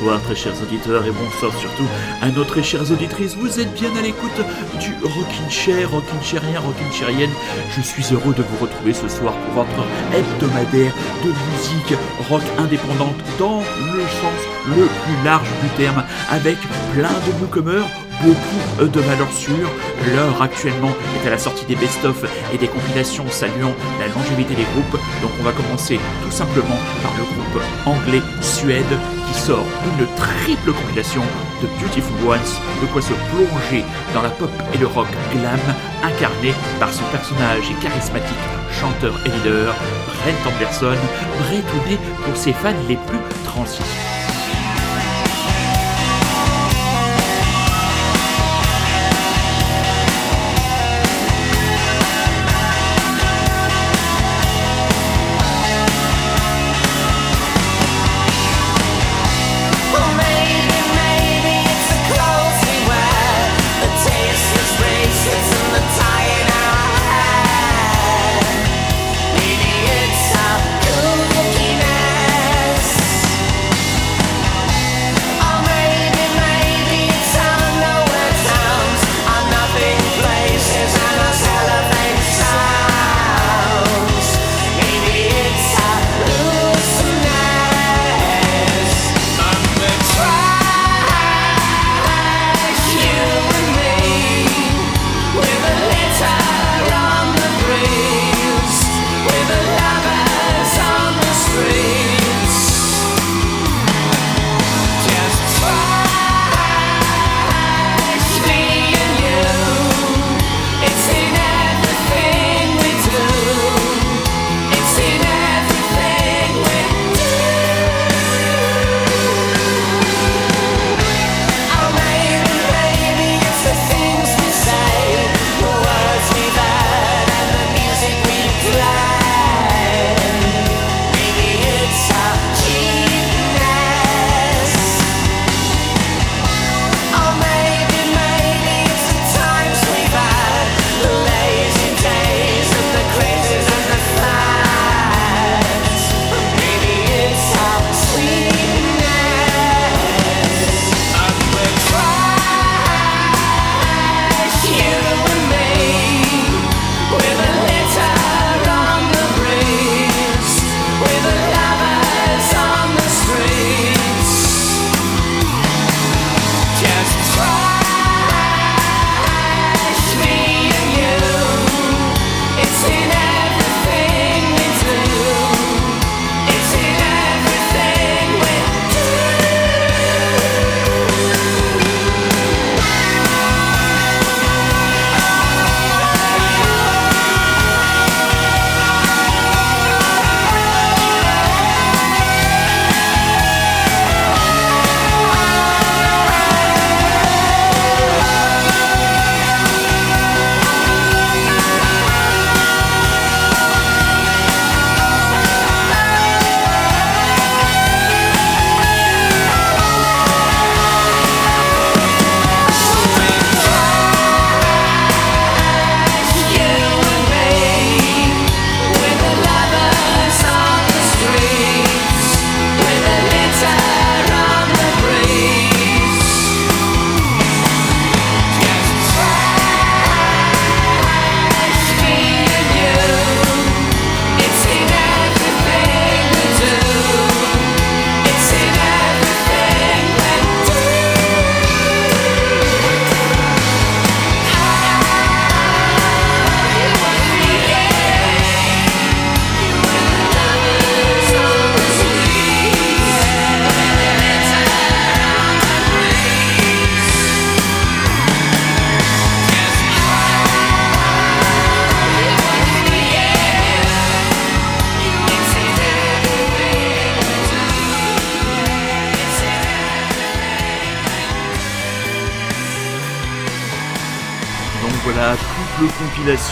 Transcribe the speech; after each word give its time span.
Bonsoir 0.00 0.22
très 0.22 0.34
chers 0.34 0.62
auditeurs 0.62 1.04
et 1.04 1.10
bonsoir 1.10 1.52
surtout 1.58 1.84
à 2.22 2.30
nos 2.30 2.44
très 2.44 2.62
chères 2.62 2.90
auditrices. 2.90 3.34
Vous 3.36 3.60
êtes 3.60 3.74
bien 3.74 3.94
à 3.94 4.00
l'écoute 4.00 4.40
du 4.80 4.94
Rockin' 5.02 5.50
Chair, 5.50 5.90
Rockin' 5.90 6.22
Chairien, 6.22 6.58
Rockin' 6.58 6.90
Chairienne. 6.90 7.30
Je 7.76 7.82
suis 7.82 8.04
heureux 8.10 8.32
de 8.32 8.42
vous 8.42 8.64
retrouver 8.64 8.94
ce 8.94 9.08
soir 9.08 9.34
pour 9.34 9.64
votre 9.64 9.84
hebdomadaire 10.14 10.94
de 11.22 11.28
musique 11.28 11.98
rock 12.30 12.40
indépendante 12.56 13.16
dans 13.38 13.58
le 13.58 14.00
sens 14.00 14.40
le 14.68 14.86
plus 14.86 15.24
large 15.24 15.48
du 15.62 15.68
terme, 15.76 16.02
avec 16.30 16.56
plein 16.94 17.12
de 17.12 17.40
newcomers 17.42 17.86
beaucoup 18.22 18.86
de 18.86 19.00
valeurs 19.00 19.32
sûres. 19.32 19.70
L'heure 20.14 20.40
actuellement 20.40 20.92
est 21.16 21.26
à 21.26 21.30
la 21.30 21.38
sortie 21.38 21.66
des 21.66 21.76
best-of 21.76 22.24
et 22.54 22.58
des 22.58 22.68
compilations 22.68 23.28
saluant 23.28 23.74
la 23.98 24.08
longévité 24.08 24.54
des 24.54 24.64
groupes. 24.64 25.00
Donc 25.20 25.30
on 25.40 25.42
va 25.42 25.52
commencer 25.52 26.00
tout 26.22 26.30
simplement 26.30 26.78
par 27.02 27.12
le 27.18 27.24
groupe 27.24 27.62
anglais 27.86 28.22
Suède 28.40 28.84
qui 29.30 29.40
sort 29.40 29.66
une 29.84 30.06
triple 30.16 30.72
compilation 30.72 31.22
de 31.62 31.66
Beautiful 31.78 32.28
Ones, 32.28 32.38
de 32.82 32.86
quoi 32.86 33.00
se 33.02 33.12
plonger 33.12 33.84
dans 34.14 34.22
la 34.22 34.30
pop 34.30 34.50
et 34.74 34.78
le 34.78 34.86
rock 34.86 35.08
glam 35.32 35.60
incarné 36.02 36.52
par 36.78 36.92
son 36.92 37.04
personnage 37.04 37.70
et 37.70 37.82
charismatique 37.82 38.60
chanteur 38.80 39.14
et 39.26 39.28
leader, 39.28 39.74
Brent 40.06 40.52
Anderson, 40.54 40.96
bretouné 41.38 41.98
pour 42.24 42.36
ses 42.36 42.52
fans 42.52 42.72
les 42.88 42.96
plus 42.96 43.18
transis. 43.44 44.19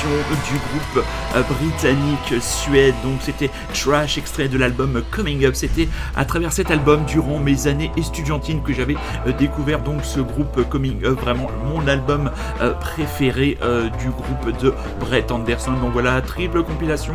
Du 0.08 0.54
groupe 0.54 1.06
euh, 1.36 1.42
britannique 1.42 2.40
Suède. 2.40 2.94
Donc 3.02 3.18
c'était 3.20 3.50
Trash, 3.74 4.18
extrait 4.18 4.48
de 4.48 4.58
l'album 4.58 5.02
Coming 5.10 5.44
Up. 5.44 5.54
C'était 5.54 5.88
à 6.16 6.24
travers 6.24 6.52
cet 6.52 6.70
album, 6.70 7.04
durant 7.06 7.38
mes 7.38 7.66
années 7.66 7.90
estudiantines, 7.96 8.62
que 8.62 8.72
j'avais 8.72 8.96
euh, 9.26 9.32
découvert 9.32 9.80
donc 9.80 10.04
ce 10.04 10.20
groupe 10.20 10.68
Coming 10.68 11.04
Up, 11.04 11.20
vraiment 11.20 11.48
mon 11.64 11.86
album 11.86 12.30
euh, 12.60 12.72
préféré 12.74 13.58
du 14.00 14.10
groupe 14.10 14.58
de 14.62 14.74
Brett 15.00 15.30
Anderson. 15.30 15.72
Donc 15.80 15.92
voilà, 15.92 16.20
triple 16.20 16.62
compilation, 16.62 17.14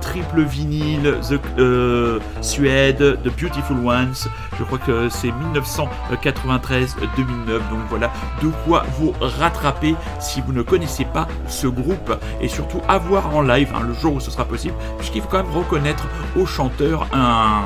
triple 0.00 0.42
vinyle, 0.42 1.14
The 1.22 2.20
Suède, 2.42 3.18
The 3.22 3.40
Beautiful 3.40 3.78
Ones. 3.84 4.28
Je 4.58 4.64
crois 4.64 4.78
que 4.78 5.08
c'est 5.08 5.28
1993-2009. 5.28 6.96
Donc 7.46 7.80
voilà, 7.88 8.10
de 8.42 8.48
quoi 8.64 8.84
vous 8.98 9.12
rattraper 9.20 9.94
si 10.20 10.40
vous 10.40 10.52
ne 10.52 10.62
connaissez 10.62 11.04
pas 11.04 11.26
ce 11.48 11.66
groupe 11.66 12.12
et 12.40 12.48
surtout 12.48 12.80
avoir 12.88 13.34
en 13.34 13.42
live 13.42 13.72
hein, 13.74 13.82
le 13.86 13.94
jour 13.94 14.14
où 14.14 14.20
ce 14.20 14.30
sera 14.30 14.44
possible, 14.44 14.74
puisqu'il 14.98 15.22
faut 15.22 15.28
quand 15.28 15.42
même 15.42 15.52
reconnaître 15.52 16.06
au 16.36 16.46
chanteur 16.46 17.06
un 17.12 17.62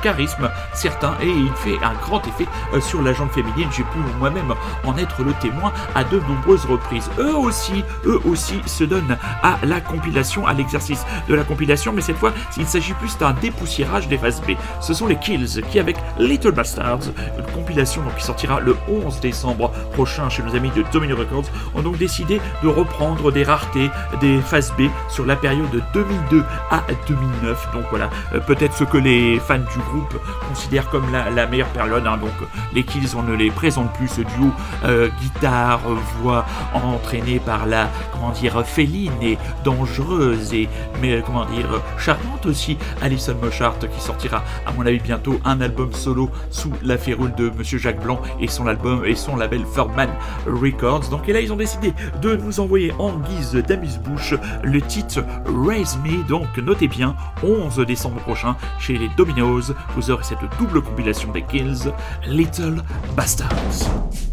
charisme 0.00 0.50
certain 0.72 1.14
et 1.20 1.28
il 1.28 1.52
fait 1.56 1.78
un 1.84 1.94
grand 1.94 2.26
effet 2.26 2.46
euh, 2.74 2.80
sur 2.80 3.02
la 3.02 3.12
jambe 3.12 3.30
féminine. 3.30 3.68
J'ai 3.70 3.84
pu 3.84 3.98
moi-même 4.18 4.54
en 4.84 4.96
être 4.96 5.22
le 5.22 5.32
témoin 5.34 5.72
à 5.94 6.04
de 6.04 6.20
nombreuses 6.20 6.64
reprises. 6.64 7.10
Eux 7.18 7.36
aussi, 7.36 7.84
eux 8.04 8.20
aussi 8.24 8.60
se 8.66 8.84
donnent 8.84 9.16
à 9.42 9.58
la 9.64 9.80
compilation, 9.80 10.46
à 10.46 10.54
l'exercice 10.54 11.04
de 11.28 11.34
la 11.34 11.44
compilation, 11.44 11.92
mais 11.92 12.02
cette 12.02 12.16
fois, 12.16 12.32
il 12.56 12.66
s'agit 12.66 12.94
plus 12.94 13.16
d'un 13.18 13.32
dépoussiérage 13.32 14.08
des 14.08 14.18
phases 14.18 14.40
B. 14.42 14.52
Ce 14.80 14.94
sont 14.94 15.06
les 15.06 15.16
Kills 15.16 15.62
qui, 15.70 15.78
avec 15.78 15.96
Little 16.18 16.52
Bastards, 16.52 17.00
une 17.38 17.46
compilation 17.52 18.02
qui 18.16 18.24
sortira 18.24 18.60
le 18.60 18.76
11 18.88 19.20
décembre 19.20 19.70
prochain 19.92 20.28
chez 20.28 20.42
nos 20.42 20.54
amis 20.54 20.70
de 20.70 20.84
Domino 20.92 21.16
Records, 21.16 21.50
ont 21.74 21.82
donc 21.82 21.98
décidé 21.98 22.40
de 22.62 22.68
reprendre 22.68 23.32
des 23.32 23.44
raretés 23.44 23.90
des 24.20 24.40
phases 24.40 24.72
B 24.78 24.82
sur 25.08 25.26
la 25.26 25.36
période 25.36 25.70
de 25.70 25.82
2002 25.94 26.44
à 26.70 26.82
2009. 27.06 27.68
Donc 27.72 27.84
voilà, 27.90 28.10
euh, 28.34 28.40
peut-être 28.40 28.74
ce 28.74 28.84
que 28.84 28.98
les 28.98 29.38
fans 29.40 29.58
du 29.58 29.78
groupe 29.88 30.14
considère 30.48 30.88
comme 30.90 31.04
la, 31.12 31.46
meilleure 31.46 31.68
période. 31.68 32.06
Hein. 32.06 32.18
donc 32.18 32.32
les 32.74 32.82
Kills, 32.82 33.16
on 33.16 33.22
ne 33.22 33.34
les 33.34 33.50
présente 33.50 33.92
plus, 33.94 34.08
ce 34.08 34.20
duo 34.20 34.50
euh, 34.84 35.08
guitare, 35.20 35.80
voix 36.20 36.44
entraîné 36.74 37.38
par 37.38 37.66
la, 37.66 37.88
comment 38.12 38.30
dire, 38.30 38.64
féline 38.66 39.12
et 39.22 39.38
dangereuse 39.64 40.52
et, 40.54 40.68
mais 41.00 41.22
comment 41.24 41.44
dire, 41.46 41.68
charmante 41.98 42.46
aussi, 42.46 42.76
Alison 43.02 43.36
Moshart 43.42 43.78
qui 43.78 44.00
sortira 44.00 44.42
à 44.66 44.72
mon 44.72 44.86
avis 44.86 44.98
bientôt 44.98 45.40
un 45.44 45.60
album 45.60 45.92
solo 45.92 46.30
sous 46.50 46.72
la 46.82 46.98
férule 46.98 47.34
de 47.34 47.50
Monsieur 47.50 47.78
Jacques 47.78 48.02
Blanc 48.02 48.20
et 48.40 48.48
son 48.48 48.66
album 48.66 49.04
et 49.04 49.14
son 49.14 49.36
label 49.36 49.64
Furman 49.72 50.10
Records. 50.46 51.08
Donc 51.10 51.28
et 51.28 51.32
là 51.32 51.40
ils 51.40 51.52
ont 51.52 51.56
décidé 51.56 51.92
de 52.20 52.36
nous 52.36 52.60
envoyer 52.60 52.92
en 52.98 53.12
guise 53.18 53.52
d'amuse-bouche 53.52 54.34
le 54.62 54.80
titre 54.80 55.24
Raise 55.66 55.98
Me. 56.04 56.26
Donc 56.28 56.56
notez 56.58 56.88
bien, 56.88 57.14
11 57.42 57.78
décembre 57.86 58.20
prochain 58.20 58.56
chez 58.78 58.98
les 58.98 59.08
Dominos, 59.16 59.72
vous 59.94 60.10
aurez 60.10 60.24
cette 60.24 60.38
double 60.58 60.82
compilation 60.82 61.32
des 61.32 61.42
Kills, 61.42 61.92
Little 62.26 62.82
Bastards. 63.16 64.27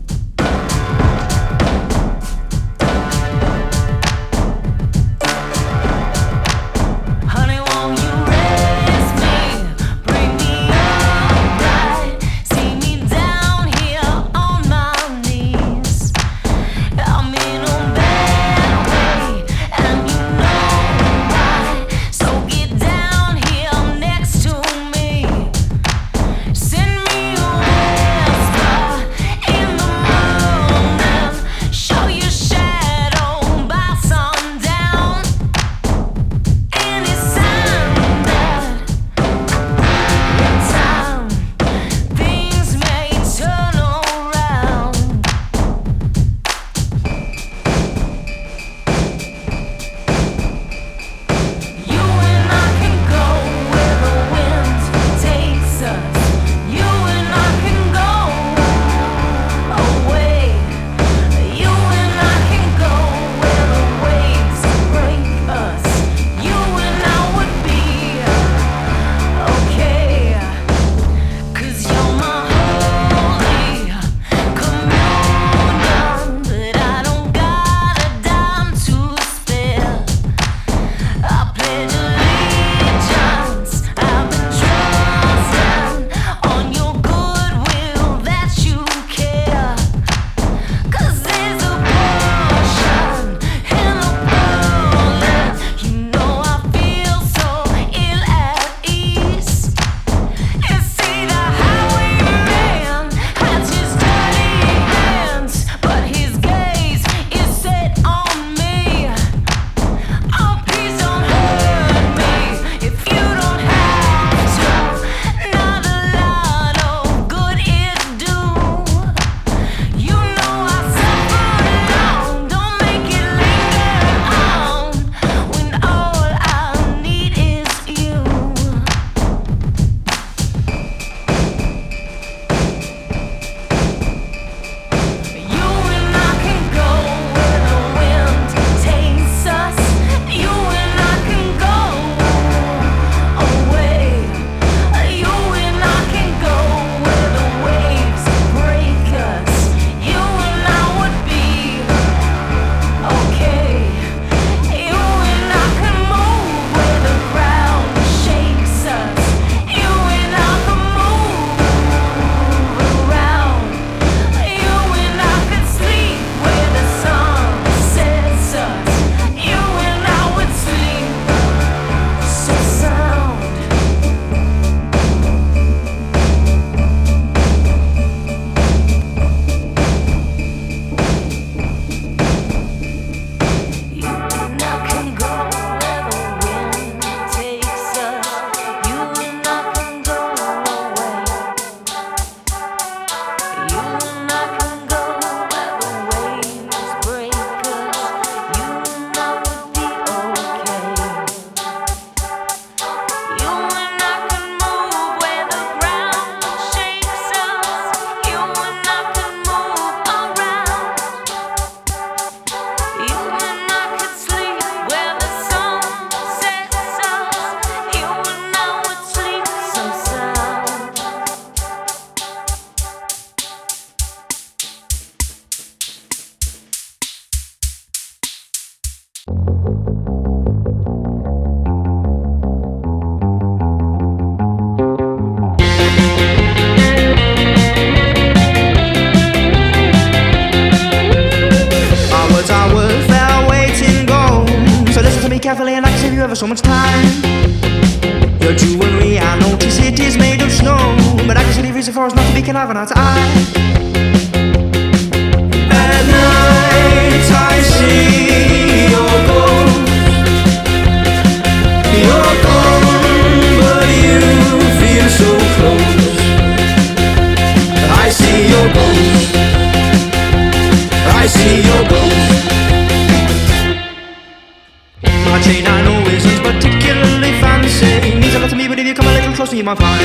Chain 275.46 275.68
I 275.68 275.82
know 275.86 276.02
isn't 276.10 276.42
particularly 276.42 277.32
fancy. 277.40 278.18
Means 278.20 278.34
a 278.34 278.40
lot 278.40 278.50
to 278.50 278.56
me, 278.56 278.68
but 278.68 278.80
if 278.80 278.88
you 278.88 278.96
come 278.96 279.08
a 279.08 279.14
little 279.14 279.34
closer, 279.34 279.56
you 279.56 279.64
might 279.64 279.78
find. 279.78 280.02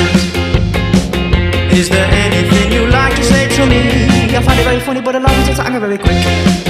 Is 1.73 1.89
there 1.89 2.09
anything 2.25 2.73
you 2.73 2.87
like 2.87 3.15
to 3.17 3.25
say 3.25 3.49
to 3.57 3.67
me? 3.67 3.81
I 4.37 4.43
find 4.43 4.61
it 4.61 4.65
very 4.65 4.81
funny, 4.81 5.01
but 5.01 5.17
a 5.17 5.21
lot 5.21 5.33
of 5.33 5.45
times 5.47 5.59
I'm 5.59 5.81
very 5.81 5.99
quick. 5.99 6.70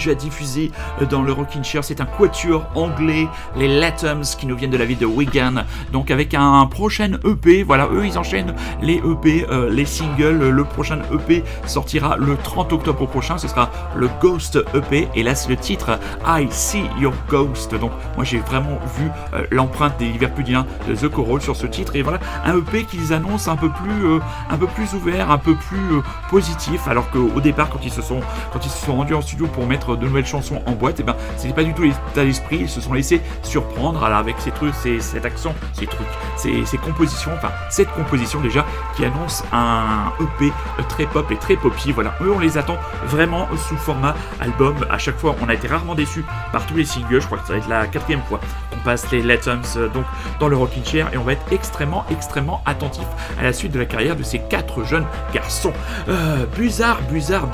Déjà 0.00 0.14
diffusé 0.14 0.70
euh, 1.00 1.06
dans 1.06 1.22
le 1.22 1.32
Rockin' 1.32 1.62
Chair. 1.62 1.84
C'est 1.84 2.00
un 2.00 2.06
quatuor 2.06 2.66
anglais, 2.74 3.28
les 3.56 3.68
Latums, 3.68 4.24
qui 4.38 4.46
nous 4.46 4.56
viennent 4.56 4.70
de 4.70 4.78
la 4.78 4.86
ville 4.86 4.98
de 4.98 5.06
Wigan. 5.06 5.64
Donc 5.92 6.10
avec 6.10 6.32
un 6.34 6.66
prochain 6.66 7.18
EP, 7.24 7.62
voilà, 7.62 7.88
eux 7.92 8.06
ils 8.06 8.18
enchaînent 8.18 8.54
les 8.80 8.96
EP, 8.96 9.46
euh, 9.50 9.68
les 9.70 9.84
singles. 9.84 10.48
Le 10.48 10.64
prochain 10.64 11.00
EP 11.12 11.44
sortira 11.66 12.16
le 12.16 12.36
30 12.36 12.72
octobre 12.72 13.06
prochain. 13.06 13.36
Ce 13.36 13.46
sera 13.46 13.70
le 13.94 14.08
Ghost 14.20 14.58
EP. 14.74 15.08
Et 15.14 15.22
là, 15.22 15.34
c'est 15.34 15.50
le 15.50 15.56
titre 15.56 15.98
I 16.26 16.46
See 16.50 16.84
Your 16.98 17.12
Ghost. 17.28 17.74
Donc 17.74 17.92
moi 18.16 18.24
j'ai 18.24 18.38
vraiment 18.38 18.78
vu 18.96 19.10
euh, 19.34 19.44
l'empreinte 19.50 19.98
des 19.98 20.06
Liverpudiens 20.06 20.66
de 20.88 20.94
The 20.94 21.08
Coral 21.08 21.42
sur 21.42 21.56
ce 21.56 21.66
titre. 21.66 21.94
Et 21.96 22.02
voilà, 22.02 22.20
un 22.44 22.56
EP 22.56 22.84
qu'ils 22.84 23.12
annoncent 23.12 23.50
un 23.50 23.56
peu 23.56 23.68
plus, 23.68 24.20
un 24.48 24.56
peu 24.56 24.66
plus 24.66 24.94
ouvert, 24.94 25.30
un 25.30 25.38
peu 25.38 25.54
plus 25.54 26.00
positif. 26.30 26.88
Alors 26.88 27.10
qu'au 27.10 27.40
départ, 27.40 27.68
quand 27.68 27.84
ils 27.84 27.92
se 27.92 28.00
sont, 28.00 28.20
quand 28.52 28.64
ils 28.64 28.70
se 28.70 28.86
sont 28.86 28.96
rendus 28.96 29.14
en 29.14 29.20
studio 29.20 29.46
pour 29.46 29.66
mettre 29.66 29.89
de 29.96 30.04
nouvelles 30.04 30.26
chansons 30.26 30.62
en 30.66 30.72
boîte, 30.72 31.00
et 31.00 31.02
ben 31.02 31.16
c'était 31.36 31.54
pas 31.54 31.64
du 31.64 31.74
tout 31.74 31.82
l'état 31.82 32.24
d'esprit. 32.24 32.58
Ils 32.62 32.68
se 32.68 32.80
sont 32.80 32.92
laissés 32.92 33.20
surprendre 33.42 34.04
avec 34.04 34.36
ces 34.38 34.50
trucs, 34.50 34.74
ces, 34.74 35.00
cet 35.00 35.24
accent, 35.24 35.54
ces 35.72 35.86
trucs, 35.86 36.06
ces, 36.36 36.64
ces 36.64 36.78
compositions, 36.78 37.30
enfin 37.34 37.50
cette 37.70 37.90
composition 37.92 38.40
déjà 38.40 38.64
qui 38.96 39.04
annonce 39.04 39.44
un 39.52 40.12
EP 40.20 40.52
très 40.88 41.06
pop 41.06 41.30
et 41.30 41.36
très 41.36 41.56
poppy. 41.56 41.92
Voilà, 41.92 42.14
eux 42.22 42.32
on 42.32 42.38
les 42.38 42.58
attend 42.58 42.76
vraiment 43.06 43.48
sous 43.56 43.76
format 43.76 44.14
album. 44.40 44.74
À 44.90 44.98
chaque 44.98 45.16
fois, 45.16 45.34
on 45.42 45.48
a 45.48 45.54
été 45.54 45.68
rarement 45.68 45.94
déçus 45.94 46.24
par 46.52 46.66
tous 46.66 46.76
les 46.76 46.84
singles. 46.84 47.20
Je 47.20 47.26
crois 47.26 47.38
que 47.38 47.46
ça 47.46 47.52
va 47.54 47.58
être 47.58 47.68
la 47.68 47.86
quatrième 47.86 48.22
fois 48.22 48.40
qu'on 48.70 48.78
passe 48.80 49.10
les 49.10 49.22
Letums 49.22 49.62
euh, 49.76 49.88
donc 49.88 50.04
dans 50.38 50.48
le 50.48 50.56
Rockin' 50.56 50.84
Chair 50.84 51.08
et 51.12 51.16
on 51.16 51.24
va 51.24 51.32
être 51.32 51.52
extrêmement, 51.52 52.04
extrêmement 52.10 52.62
attentif 52.66 53.06
à 53.38 53.42
la 53.42 53.52
suite 53.52 53.72
de 53.72 53.78
la 53.78 53.86
carrière 53.86 54.16
de 54.16 54.22
ces 54.22 54.38
quatre 54.38 54.84
jeunes 54.84 55.06
garçons. 55.32 55.72
Euh, 56.08 56.46
Buzard, 56.56 57.00
Buzard, 57.10 57.46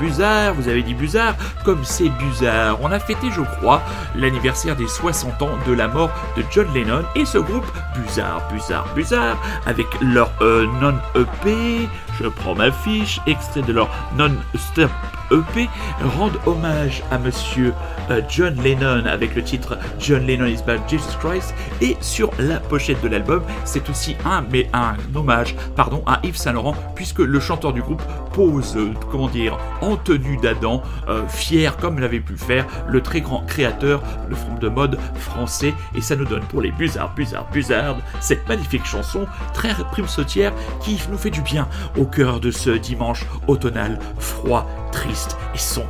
vous 0.53 0.67
avez 0.67 0.83
dit 0.83 0.93
Buzard, 0.93 1.35
comme 1.63 1.83
c'est 1.83 2.09
Buzard. 2.09 2.26
On 2.81 2.91
a 2.91 2.99
fêté, 2.99 3.27
je 3.31 3.41
crois, 3.41 3.81
l'anniversaire 4.15 4.75
des 4.75 4.87
60 4.87 5.41
ans 5.41 5.57
de 5.67 5.73
la 5.73 5.87
mort 5.87 6.11
de 6.35 6.43
John 6.51 6.67
Lennon 6.73 7.03
et 7.15 7.25
ce 7.25 7.37
groupe 7.37 7.65
Buzard, 7.95 8.41
Buzard, 8.51 8.87
Buzard, 8.93 9.37
avec 9.65 9.87
leur 10.01 10.31
euh, 10.41 10.65
non-EP, 10.81 11.89
je 12.19 12.27
prends 12.27 12.55
ma 12.55 12.71
fiche, 12.71 13.19
extrait 13.27 13.61
de 13.61 13.73
leur 13.73 13.89
non-stop 14.17 14.91
EP, 15.31 15.69
rendent 16.17 16.39
hommage 16.45 17.03
à 17.11 17.17
monsieur 17.17 17.73
euh, 18.09 18.21
John 18.29 18.55
Lennon 18.63 19.05
avec 19.05 19.35
le 19.35 19.43
titre 19.43 19.77
John 19.99 20.25
Lennon 20.25 20.45
is 20.45 20.63
Bad 20.65 20.79
Jesus 20.89 21.17
Christ. 21.19 21.53
Et 21.81 21.97
sur 21.99 22.31
la 22.39 22.59
pochette 22.59 23.01
de 23.01 23.09
l'album 23.09 23.43
c'est 23.65 23.89
aussi 23.89 24.15
un 24.25 24.43
mais 24.49 24.69
un 24.73 24.95
hommage 25.15 25.55
pardon 25.75 26.01
à 26.05 26.19
Yves 26.23 26.37
Saint 26.37 26.53
Laurent 26.53 26.75
puisque 26.95 27.19
le 27.19 27.39
chanteur 27.39 27.73
du 27.73 27.81
groupe 27.81 28.01
pose 28.33 28.77
euh, 28.77 28.93
comment 29.11 29.27
dire 29.27 29.57
en 29.81 29.97
tenue 29.97 30.37
d'Adam 30.37 30.81
euh, 31.09 31.27
fier 31.27 31.75
comme 31.77 31.99
l'avait 31.99 32.19
pu 32.19 32.37
faire 32.37 32.65
le 32.87 33.01
très 33.01 33.21
grand 33.21 33.41
créateur 33.45 34.01
le 34.29 34.35
front 34.35 34.55
de 34.55 34.69
mode 34.69 34.97
français. 35.15 35.73
Et 35.93 36.01
ça 36.01 36.15
nous 36.15 36.25
donne 36.25 36.43
pour 36.43 36.61
les 36.61 36.71
Buzzards 36.71 37.13
Buzzards 37.15 37.47
Buzzards 37.51 37.97
cette 38.21 38.47
magnifique 38.47 38.85
chanson 38.85 39.25
très 39.53 39.73
prime 39.91 40.07
sautière 40.07 40.53
qui 40.81 40.99
nous 41.11 41.17
fait 41.17 41.29
du 41.29 41.41
bien 41.41 41.67
cœur 42.07 42.39
de 42.39 42.51
ce 42.51 42.71
dimanche 42.71 43.25
automnal 43.47 43.99
froid 44.19 44.65
triste 44.91 45.37
et 45.53 45.57
sombre 45.57 45.87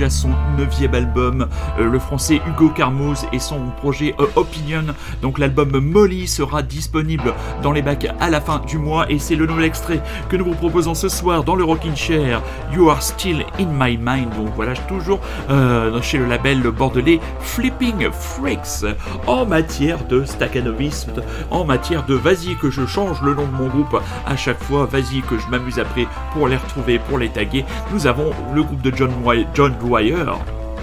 sera 0.00 0.08
déjà 0.08 0.08
son 0.08 0.49
neuvième 0.60 0.94
album. 0.94 1.48
Euh, 1.78 1.90
le 1.90 1.98
français 1.98 2.40
Hugo 2.46 2.68
Carmoz 2.68 3.26
et 3.32 3.38
son 3.38 3.70
projet 3.78 4.14
euh, 4.20 4.26
Opinion, 4.36 4.84
donc 5.22 5.38
l'album 5.38 5.80
Molly, 5.80 6.26
sera 6.26 6.62
disponible 6.62 7.32
dans 7.62 7.72
les 7.72 7.82
bacs 7.82 8.06
à 8.20 8.30
la 8.30 8.40
fin 8.40 8.60
du 8.66 8.78
mois 8.78 9.10
et 9.10 9.18
c'est 9.18 9.36
le 9.36 9.46
nouvel 9.46 9.64
extrait 9.64 10.00
que 10.28 10.36
nous 10.36 10.44
vous 10.44 10.54
proposons 10.54 10.94
ce 10.94 11.08
soir 11.08 11.44
dans 11.44 11.54
le 11.54 11.64
Rockin' 11.64 11.96
Chair. 11.96 12.42
You 12.74 12.90
are 12.90 13.02
still 13.02 13.44
in 13.58 13.66
my 13.72 13.96
mind. 13.96 14.30
Donc 14.36 14.50
voilà, 14.54 14.74
toujours 14.74 15.20
euh, 15.48 16.00
chez 16.02 16.18
le 16.18 16.26
label 16.26 16.62
bordelais 16.62 17.20
Flipping 17.40 18.10
Freaks 18.10 18.84
en 19.26 19.46
matière 19.46 20.04
de 20.06 20.24
staccanovisme, 20.24 21.22
en 21.50 21.64
matière 21.64 22.04
de 22.04 22.14
vas-y 22.14 22.56
que 22.56 22.70
je 22.70 22.84
change 22.86 23.22
le 23.22 23.34
nom 23.34 23.46
de 23.46 23.52
mon 23.52 23.68
groupe 23.68 24.00
à 24.26 24.36
chaque 24.36 24.62
fois, 24.62 24.86
vas-y 24.86 25.22
que 25.22 25.38
je 25.38 25.46
m'amuse 25.48 25.78
après 25.78 26.06
pour 26.34 26.48
les 26.48 26.56
retrouver, 26.56 26.98
pour 26.98 27.18
les 27.18 27.30
taguer. 27.30 27.64
Nous 27.92 28.06
avons 28.06 28.30
le 28.54 28.62
groupe 28.62 28.82
de 28.82 28.94
John, 28.94 29.10
John 29.54 29.74
Dwyer 29.80 30.24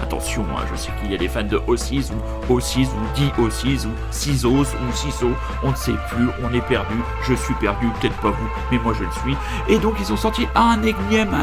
Attention, 0.02 0.44
hein, 0.56 0.62
je 0.70 0.76
sais 0.76 0.90
qu'il 1.00 1.10
y 1.10 1.14
a 1.14 1.18
des 1.18 1.28
fans 1.28 1.42
de 1.42 1.58
O6 1.58 2.10
ou 2.48 2.58
O6 2.58 2.86
ou 2.86 3.14
dit 3.14 3.30
O6 3.38 3.86
ou 3.86 3.90
Cisos 4.10 4.48
ou 4.48 4.92
Ciso, 4.94 5.30
on 5.62 5.70
ne 5.70 5.76
sait 5.76 5.92
plus, 6.10 6.28
on 6.42 6.54
est 6.54 6.66
perdu, 6.66 6.94
je 7.22 7.34
suis 7.34 7.54
perdu, 7.54 7.86
peut-être 8.00 8.16
pas 8.16 8.30
vous, 8.30 8.48
mais 8.70 8.78
moi 8.78 8.92
je 8.98 9.04
le 9.04 9.10
suis. 9.22 9.36
Et 9.68 9.78
donc 9.78 9.94
ils 10.00 10.12
ont 10.12 10.16
sorti 10.16 10.46
un 10.54 10.80
énième, 10.82 11.34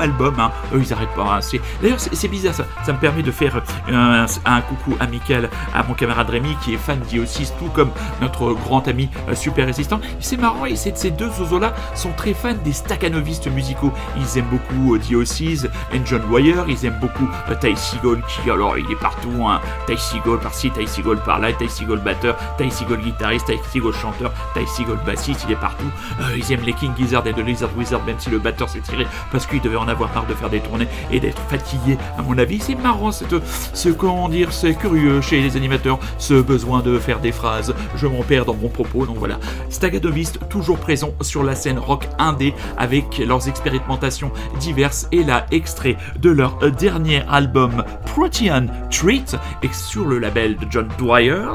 album, 0.00 0.34
hein. 0.38 0.50
eux 0.74 0.80
ils 0.80 0.92
arrêtent 0.92 1.14
pas. 1.14 1.38
Hein. 1.38 1.58
D'ailleurs 1.82 2.00
c'est 2.00 2.28
bizarre, 2.28 2.54
ça, 2.54 2.64
ça 2.84 2.92
me 2.92 2.98
permet 2.98 3.22
de 3.22 3.30
faire 3.30 3.62
un, 3.88 4.60
coucou 4.62 4.96
amical 5.00 5.48
à 5.74 5.82
mon 5.82 5.94
camarade 5.94 6.30
Rémi 6.30 6.56
qui 6.62 6.74
est 6.74 6.78
fan 6.78 7.00
d'O6, 7.10 7.52
tout 7.58 7.70
comme 7.74 7.90
notre 8.20 8.52
grand 8.52 8.86
ami 8.88 9.08
euh, 9.28 9.34
super 9.34 9.66
résistant. 9.66 10.00
C'est 10.20 10.36
marrant, 10.36 10.66
et 10.66 10.76
ces 10.76 11.10
deux 11.10 11.30
zozos-là 11.30 11.74
sont 11.94 12.12
très 12.12 12.34
fans 12.34 12.54
des 12.64 12.72
staccanovistes 12.72 13.48
musicaux. 13.48 13.92
Ils 14.16 14.38
aiment 14.38 14.50
beaucoup 14.50 14.94
euh, 14.94 14.98
The 14.98 15.64
and 15.94 16.04
John 16.04 16.22
Wire, 16.30 16.64
ils 16.68 16.84
aiment 16.84 16.98
beaucoup 17.00 17.28
euh, 17.48 17.54
Ty 17.70 17.76
Seagull 17.76 18.20
qui, 18.22 18.50
alors 18.50 18.76
il 18.78 18.90
est 18.90 18.98
partout, 18.98 19.46
hein. 19.46 19.60
Ty 19.86 19.96
Seagull 19.96 20.40
par-ci, 20.40 20.70
Ty 20.70 20.88
Seagull 20.88 21.18
par-là, 21.18 21.52
Ty 21.52 21.68
Seagull 21.68 22.00
batteur, 22.00 22.36
Ty 22.58 22.68
Seagull 22.68 23.00
guitariste, 23.00 23.46
Ty 23.46 23.58
Seagull 23.70 23.94
chanteur, 23.94 24.32
Ty 24.54 24.66
Seagull 24.66 24.98
bassiste, 25.06 25.44
il 25.46 25.52
est 25.52 25.60
partout. 25.60 25.86
Euh, 26.20 26.36
ils 26.36 26.52
aiment 26.52 26.64
les 26.64 26.72
King 26.72 26.90
Gizzard 26.98 27.24
et 27.28 27.32
de 27.32 27.42
Lizard 27.42 27.70
Wizard, 27.76 28.02
même 28.04 28.18
si 28.18 28.28
le 28.28 28.40
batteur 28.40 28.68
s'est 28.68 28.80
tiré 28.80 29.06
parce 29.30 29.46
qu'il 29.46 29.60
devait 29.60 29.76
en 29.76 29.86
avoir 29.86 30.12
marre 30.12 30.26
de 30.26 30.34
faire 30.34 30.50
des 30.50 30.58
tournées 30.60 30.88
et 31.12 31.20
d'être 31.20 31.40
fatigué, 31.48 31.96
à 32.18 32.22
mon 32.22 32.36
avis. 32.38 32.58
C'est 32.58 32.74
marrant, 32.74 33.12
cette, 33.12 33.34
ce 33.72 33.88
comment 33.88 34.28
dire, 34.28 34.52
c'est 34.52 34.74
curieux 34.74 35.20
chez 35.20 35.40
les 35.40 35.56
animateurs, 35.56 36.00
ce 36.18 36.34
besoin 36.34 36.80
de 36.80 36.98
faire 36.98 37.20
des 37.20 37.32
phrases. 37.32 37.74
Je 37.94 38.08
m'en 38.08 38.22
perds 38.22 38.46
dans 38.46 38.54
mon 38.54 38.68
propos, 38.68 39.06
donc 39.06 39.18
voilà. 39.18 39.38
Stagadomist, 39.68 40.40
toujours 40.48 40.78
présent 40.78 41.12
sur 41.20 41.44
la 41.44 41.54
scène 41.54 41.78
rock 41.78 42.08
indé 42.18 42.52
avec 42.76 43.18
leurs 43.18 43.48
expérimentations 43.48 44.32
diverses 44.58 45.06
et 45.12 45.22
là, 45.22 45.46
extrait 45.52 45.96
de 46.18 46.30
leur 46.30 46.58
dernier 46.72 47.22
album 47.28 47.59
Protean 48.06 48.66
Treat 48.90 49.36
et 49.62 49.72
sur 49.72 50.06
le 50.06 50.18
label 50.18 50.56
de 50.56 50.66
John 50.70 50.88
Dwyer, 50.98 51.46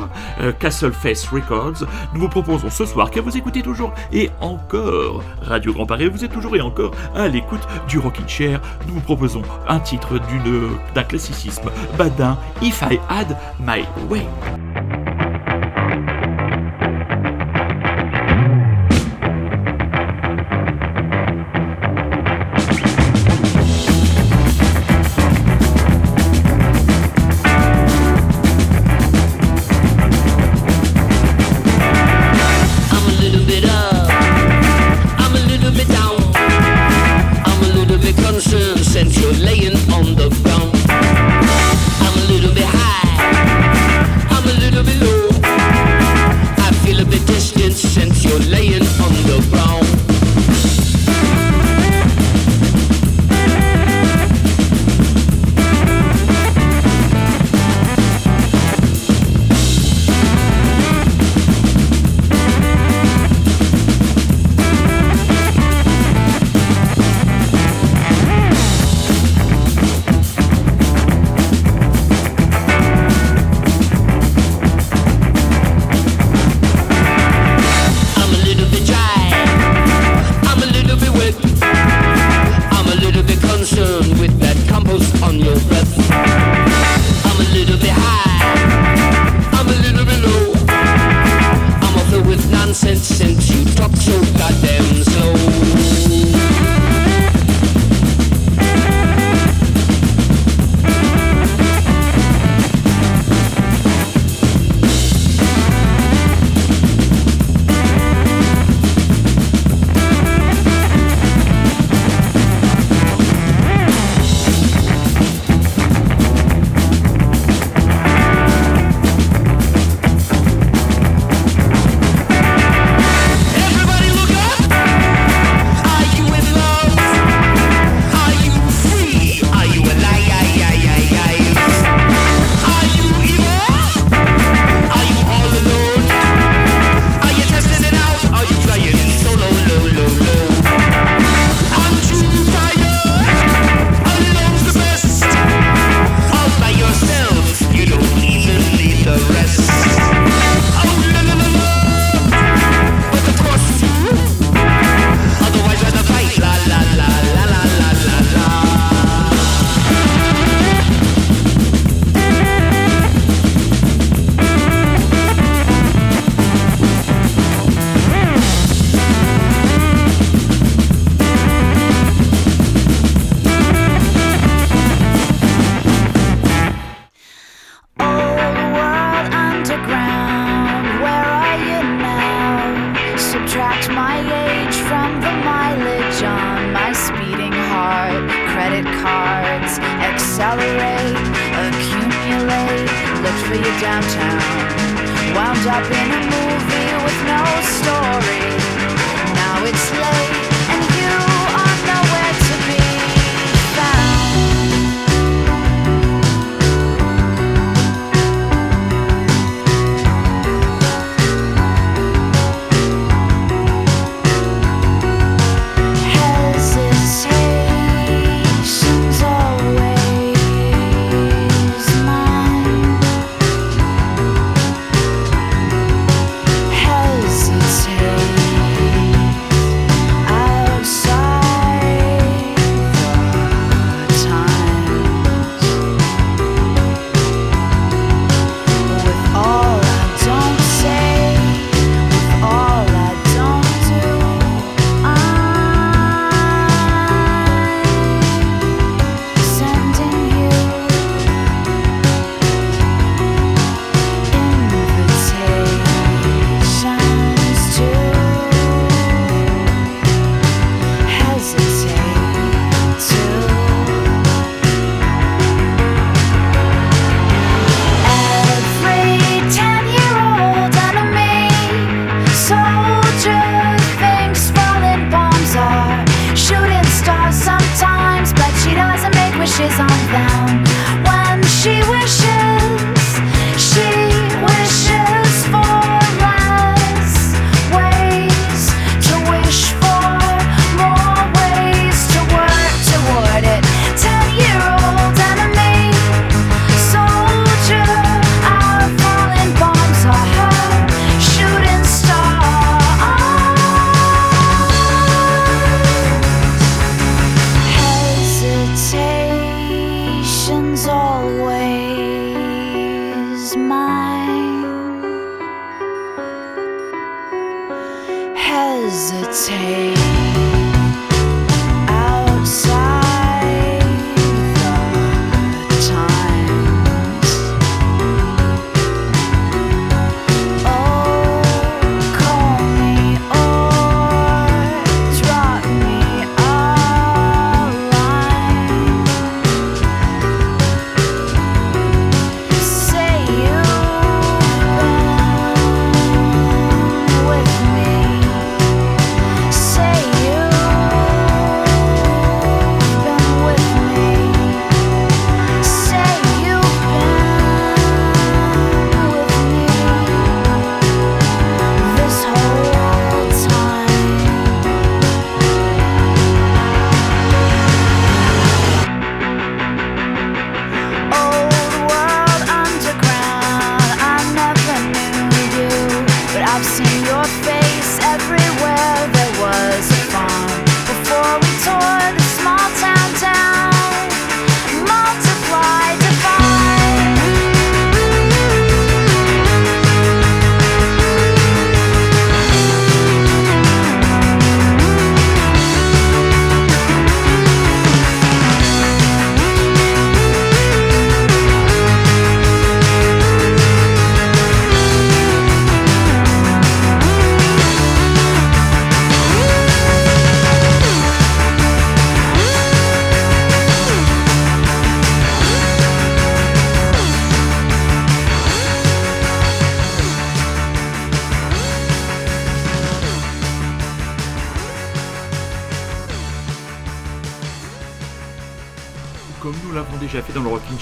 euh, 0.41 0.51
Castle 0.59 0.91
Face 0.91 1.27
Records. 1.27 1.85
Nous 2.13 2.21
vous 2.21 2.29
proposons 2.29 2.69
ce 2.69 2.85
soir, 2.85 3.11
que 3.11 3.19
vous 3.19 3.37
écoutez 3.37 3.61
toujours 3.61 3.93
et 4.11 4.29
encore 4.41 5.23
Radio 5.41 5.73
Grand 5.73 5.85
Paris, 5.85 6.09
vous 6.09 6.23
êtes 6.23 6.31
toujours 6.31 6.55
et 6.55 6.61
encore 6.61 6.91
à 7.15 7.27
l'écoute 7.27 7.67
du 7.87 7.99
Rockin' 7.99 8.27
Chair. 8.27 8.61
Nous 8.87 8.95
vous 8.95 9.01
proposons 9.01 9.41
un 9.67 9.79
titre 9.79 10.19
d'un 10.93 11.03
classicisme 11.03 11.69
badin, 11.97 12.37
If 12.61 12.81
I 12.89 12.99
Had 13.09 13.37
My 13.59 13.83
Way. 14.09 14.25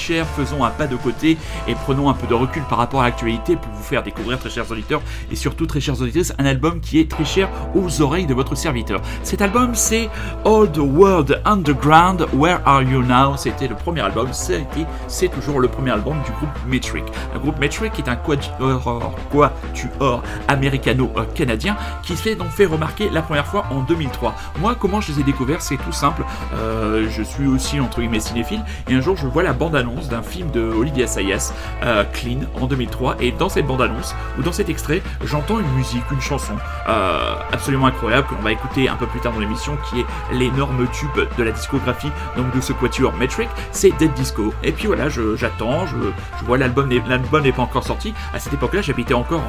Le 0.10 0.24
faisons 0.26 0.64
un 0.64 0.70
pas 0.70 0.88
de 0.88 0.96
côté 0.96 1.38
et 1.68 1.76
prenons 1.76 2.10
un 2.10 2.14
peu 2.14 2.28
de 2.28 2.34
recul 2.34 2.64
par 2.64 2.78
rapport 2.78 3.02
à 3.02 3.06
l'actualité 3.06 3.56
pour 3.56 3.72
vous 3.72 3.84
faire 3.84 4.04
découvrir, 4.04 4.40
très 4.40 4.50
chers 4.50 4.70
auditeurs 4.70 5.02
et 5.32 5.36
surtout 5.36 5.66
très 5.66 5.80
chères 5.80 6.00
auditrices, 6.02 6.34
un 6.38 6.46
album 6.46 6.80
qui 6.80 7.00
est 7.00 7.10
très 7.10 7.26
cher 7.26 7.50
aux 7.76 8.02
oreilles 8.02 8.26
de 8.26 8.34
votre 8.34 8.56
serviteur. 8.56 9.02
Cet 9.24 9.42
album, 9.42 9.76
c'est 9.76 10.10
the 10.44 10.78
World 10.78 11.42
Underground, 11.46 12.26
Where 12.34 12.60
Are 12.66 12.84
You 12.84 13.02
Now? 13.04 13.38
C'était 13.38 13.68
le 13.68 13.76
premier 13.76 14.02
album, 14.02 14.30
c'est 14.32 15.28
toujours 15.30 15.60
le 15.60 15.68
premier 15.68 15.92
album 15.92 16.18
du 16.26 16.32
groupe 16.32 16.50
Metric. 16.68 17.04
Un 17.36 17.40
groupe 17.40 17.60
Metric 17.60 17.98
est 18.00 18.10
un 18.10 18.16
quatuor, 18.16 19.16
quatuor 19.32 20.24
américano-canadien 20.48 21.78
qui 22.04 22.16
s'est 22.16 22.36
donc 22.36 22.50
fait 22.50 22.66
remarquer 22.66 23.10
la 23.10 23.22
première 23.22 23.46
fois 23.46 23.66
en 23.72 23.82
2003. 23.82 24.36
Moi, 24.60 24.76
comment 24.80 25.02
je 25.02 25.12
les 25.14 25.22
ai 25.22 25.24
découverts? 25.24 25.62
C'est 25.62 25.78
tout 25.78 25.92
simple. 25.92 26.24
Euh, 26.56 27.08
je 27.10 27.24
suis 27.24 27.48
aussi 27.48 27.80
entre 27.80 28.00
guillemets 28.00 28.20
cinéphile 28.20 28.64
et 28.90 28.94
un 28.94 29.02
jour 29.02 29.16
je 29.16 29.28
vois 29.28 29.44
la 29.44 29.54
bande-annonce 29.54 29.93
d'un 30.02 30.22
film 30.24 30.50
de 30.52 30.62
Olivia 30.62 31.08
Sayas, 31.08 31.54
euh, 31.84 32.04
Clean, 32.14 32.40
en 32.60 32.66
2003 32.68 33.16
et 33.20 33.32
dans 33.32 33.50
cette 33.50 33.66
bande-annonce 33.66 34.16
ou 34.38 34.42
dans 34.44 34.52
cet 34.52 34.70
extrait, 34.70 35.02
j'entends 35.24 35.60
une 35.60 35.72
musique, 35.76 36.04
une 36.12 36.22
chanson 36.22 36.54
euh, 36.90 37.36
absolument 37.52 37.88
incroyable 37.88 38.28
que 38.28 38.36
l'on 38.36 38.42
va 38.42 38.52
écouter 38.52 38.90
un 38.90 38.96
peu 38.96 39.06
plus 39.08 39.20
tard 39.20 39.34
dans 39.34 39.40
l'émission 39.40 39.78
qui 39.90 40.00
est 40.02 40.06
l'énorme 40.34 40.88
tube 40.92 41.10
de 41.38 41.44
la 41.44 41.52
discographie 41.52 42.12
donc 42.38 42.54
de 42.56 42.62
ce 42.62 42.74
quatuor 42.74 43.14
Metric, 43.14 43.50
c'est 43.72 43.92
Dead 43.98 44.14
Disco. 44.14 44.54
Et 44.64 44.72
puis 44.72 44.88
voilà, 44.88 45.10
je- 45.10 45.36
j'attends, 45.36 45.86
je, 45.88 45.96
je 46.40 46.46
vois 46.46 46.58
l'album 46.58 46.88
n'est 46.90 47.52
pas 47.52 47.62
encore 47.62 47.84
sorti. 47.84 48.14
À 48.34 48.40
cette 48.40 48.54
époque-là, 48.54 48.82
j'habitais 48.82 49.14
encore 49.14 49.42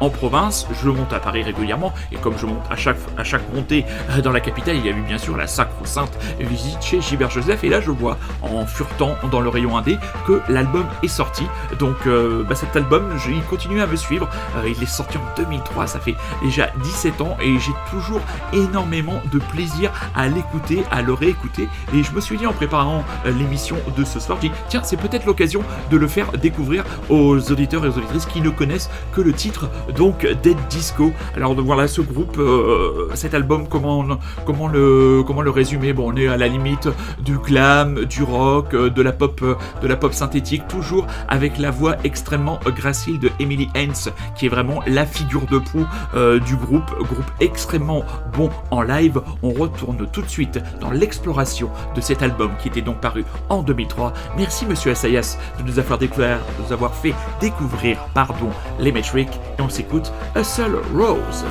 en, 0.00 0.04
en 0.06 0.10
province, 0.10 0.66
je 0.82 0.88
monte 0.90 1.12
à 1.12 1.18
Paris 1.20 1.42
régulièrement. 1.42 1.92
Et 2.12 2.16
comme 2.16 2.34
je 2.38 2.46
monte 2.46 2.62
à 2.70 2.76
chaque 2.76 2.98
à 3.16 3.24
chaque 3.24 3.42
montée 3.54 3.84
euh, 4.10 4.20
dans 4.20 4.32
la 4.32 4.40
capitale, 4.40 4.76
il 4.76 4.84
y 4.84 4.88
a 4.88 4.92
eu 4.92 5.00
bien 5.02 5.18
sûr 5.18 5.36
la 5.36 5.46
sacro-sainte 5.46 6.12
visite 6.40 6.82
chez 6.82 7.00
Gilbert 7.00 7.30
Joseph. 7.30 7.64
Et 7.64 7.68
là 7.68 7.80
je 7.80 7.90
vois 7.90 8.18
en 8.42 8.66
furetant 8.66 9.14
dans 9.30 9.40
le 9.40 9.48
rayon 9.48 9.76
indé 9.76 9.87
que 10.26 10.40
l'album 10.48 10.86
est 11.02 11.08
sorti. 11.08 11.44
Donc 11.78 11.96
euh, 12.06 12.42
bah, 12.48 12.54
cet 12.54 12.76
album, 12.76 13.14
il 13.28 13.42
continue 13.44 13.80
à 13.80 13.86
me 13.86 13.96
suivre. 13.96 14.28
Euh, 14.56 14.68
il 14.68 14.82
est 14.82 14.86
sorti 14.86 15.18
en 15.18 15.22
2003, 15.36 15.86
ça 15.86 16.00
fait 16.00 16.16
déjà 16.42 16.68
17 16.82 17.20
ans 17.20 17.36
et 17.40 17.58
j'ai 17.58 17.72
toujours 17.90 18.20
énormément 18.52 19.22
de 19.32 19.38
plaisir 19.38 19.90
à 20.14 20.28
l'écouter, 20.28 20.82
à 20.90 21.02
le 21.02 21.12
réécouter. 21.12 21.68
Et 21.94 22.02
je 22.02 22.12
me 22.12 22.20
suis 22.20 22.36
dit 22.36 22.46
en 22.46 22.52
préparant 22.52 23.04
euh, 23.26 23.30
l'émission 23.30 23.76
de 23.96 24.04
ce 24.04 24.20
soir, 24.20 24.38
j'ai 24.42 24.48
dit 24.48 24.54
tiens, 24.68 24.82
c'est 24.82 24.96
peut-être 24.96 25.26
l'occasion 25.26 25.62
de 25.90 25.96
le 25.96 26.08
faire 26.08 26.32
découvrir 26.32 26.84
aux 27.08 27.38
auditeurs 27.50 27.84
et 27.84 27.88
aux 27.88 27.98
auditrices 27.98 28.26
qui 28.26 28.40
ne 28.40 28.50
connaissent 28.50 28.90
que 29.12 29.20
le 29.20 29.32
titre, 29.32 29.68
donc 29.96 30.26
Dead 30.42 30.56
Disco. 30.68 31.12
Alors 31.36 31.54
voilà 31.54 31.88
ce 31.88 32.00
groupe, 32.00 32.40
cet 33.14 33.34
album, 33.34 33.68
comment, 33.68 34.04
comment, 34.44 34.68
le, 34.68 35.22
comment 35.26 35.42
le 35.42 35.50
résumer? 35.50 35.92
Bon, 35.92 36.12
on 36.12 36.16
est 36.16 36.28
à 36.28 36.36
la 36.36 36.48
limite 36.48 36.88
du 37.20 37.38
glam, 37.38 38.04
du 38.04 38.22
rock, 38.22 38.74
de 38.74 39.02
la 39.02 39.12
pop, 39.12 39.42
de 39.80 39.86
la 39.86 39.96
pop 39.96 40.12
synthétique, 40.12 40.66
toujours 40.68 41.06
avec 41.28 41.58
la 41.58 41.70
voix 41.70 41.96
extrêmement 42.04 42.58
gracile 42.66 43.18
de 43.18 43.30
Emily 43.38 43.68
Hens, 43.76 44.10
qui 44.36 44.46
est 44.46 44.48
vraiment 44.48 44.80
la 44.86 45.06
figure 45.06 45.46
de 45.46 45.58
proue 45.58 45.86
euh, 46.14 46.38
du 46.40 46.56
groupe, 46.56 46.90
groupe 46.98 47.30
extrêmement 47.40 48.04
bon 48.36 48.50
en 48.70 48.82
live. 48.82 49.20
On 49.42 49.50
retourne 49.50 50.06
tout 50.10 50.22
de 50.22 50.28
suite 50.28 50.60
dans 50.80 50.90
l'exploration 50.90 51.70
de 51.94 52.00
cet 52.00 52.22
album 52.22 52.50
qui 52.60 52.68
était 52.68 52.82
donc 52.82 53.00
paru 53.00 53.24
en 53.48 53.62
2003. 53.62 54.12
Merci 54.36 54.66
Monsieur 54.66 54.92
Assayas 54.92 55.38
de 55.58 55.62
nous 55.64 55.78
avoir 55.78 56.94
fait 56.94 57.14
découvrir, 57.40 57.98
pardon, 58.14 58.50
les 58.78 58.92
Metric 58.92 59.28
et 59.58 59.62
on 59.62 59.68
s'écoute 59.68 60.12
A 60.34 60.44
Seul 60.44 60.76
Rose. 60.94 61.44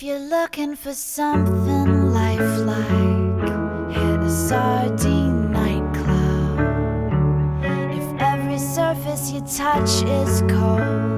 If 0.00 0.04
you're 0.04 0.18
looking 0.18 0.76
for 0.76 0.94
something 0.94 2.14
lifelike, 2.14 3.92
hit 3.92 4.20
a 4.20 4.30
sardine 4.30 5.52
nightclub. 5.52 6.58
If 7.92 8.22
every 8.22 8.58
surface 8.58 9.30
you 9.30 9.42
touch 9.42 10.02
is 10.08 10.40
cold, 10.48 11.09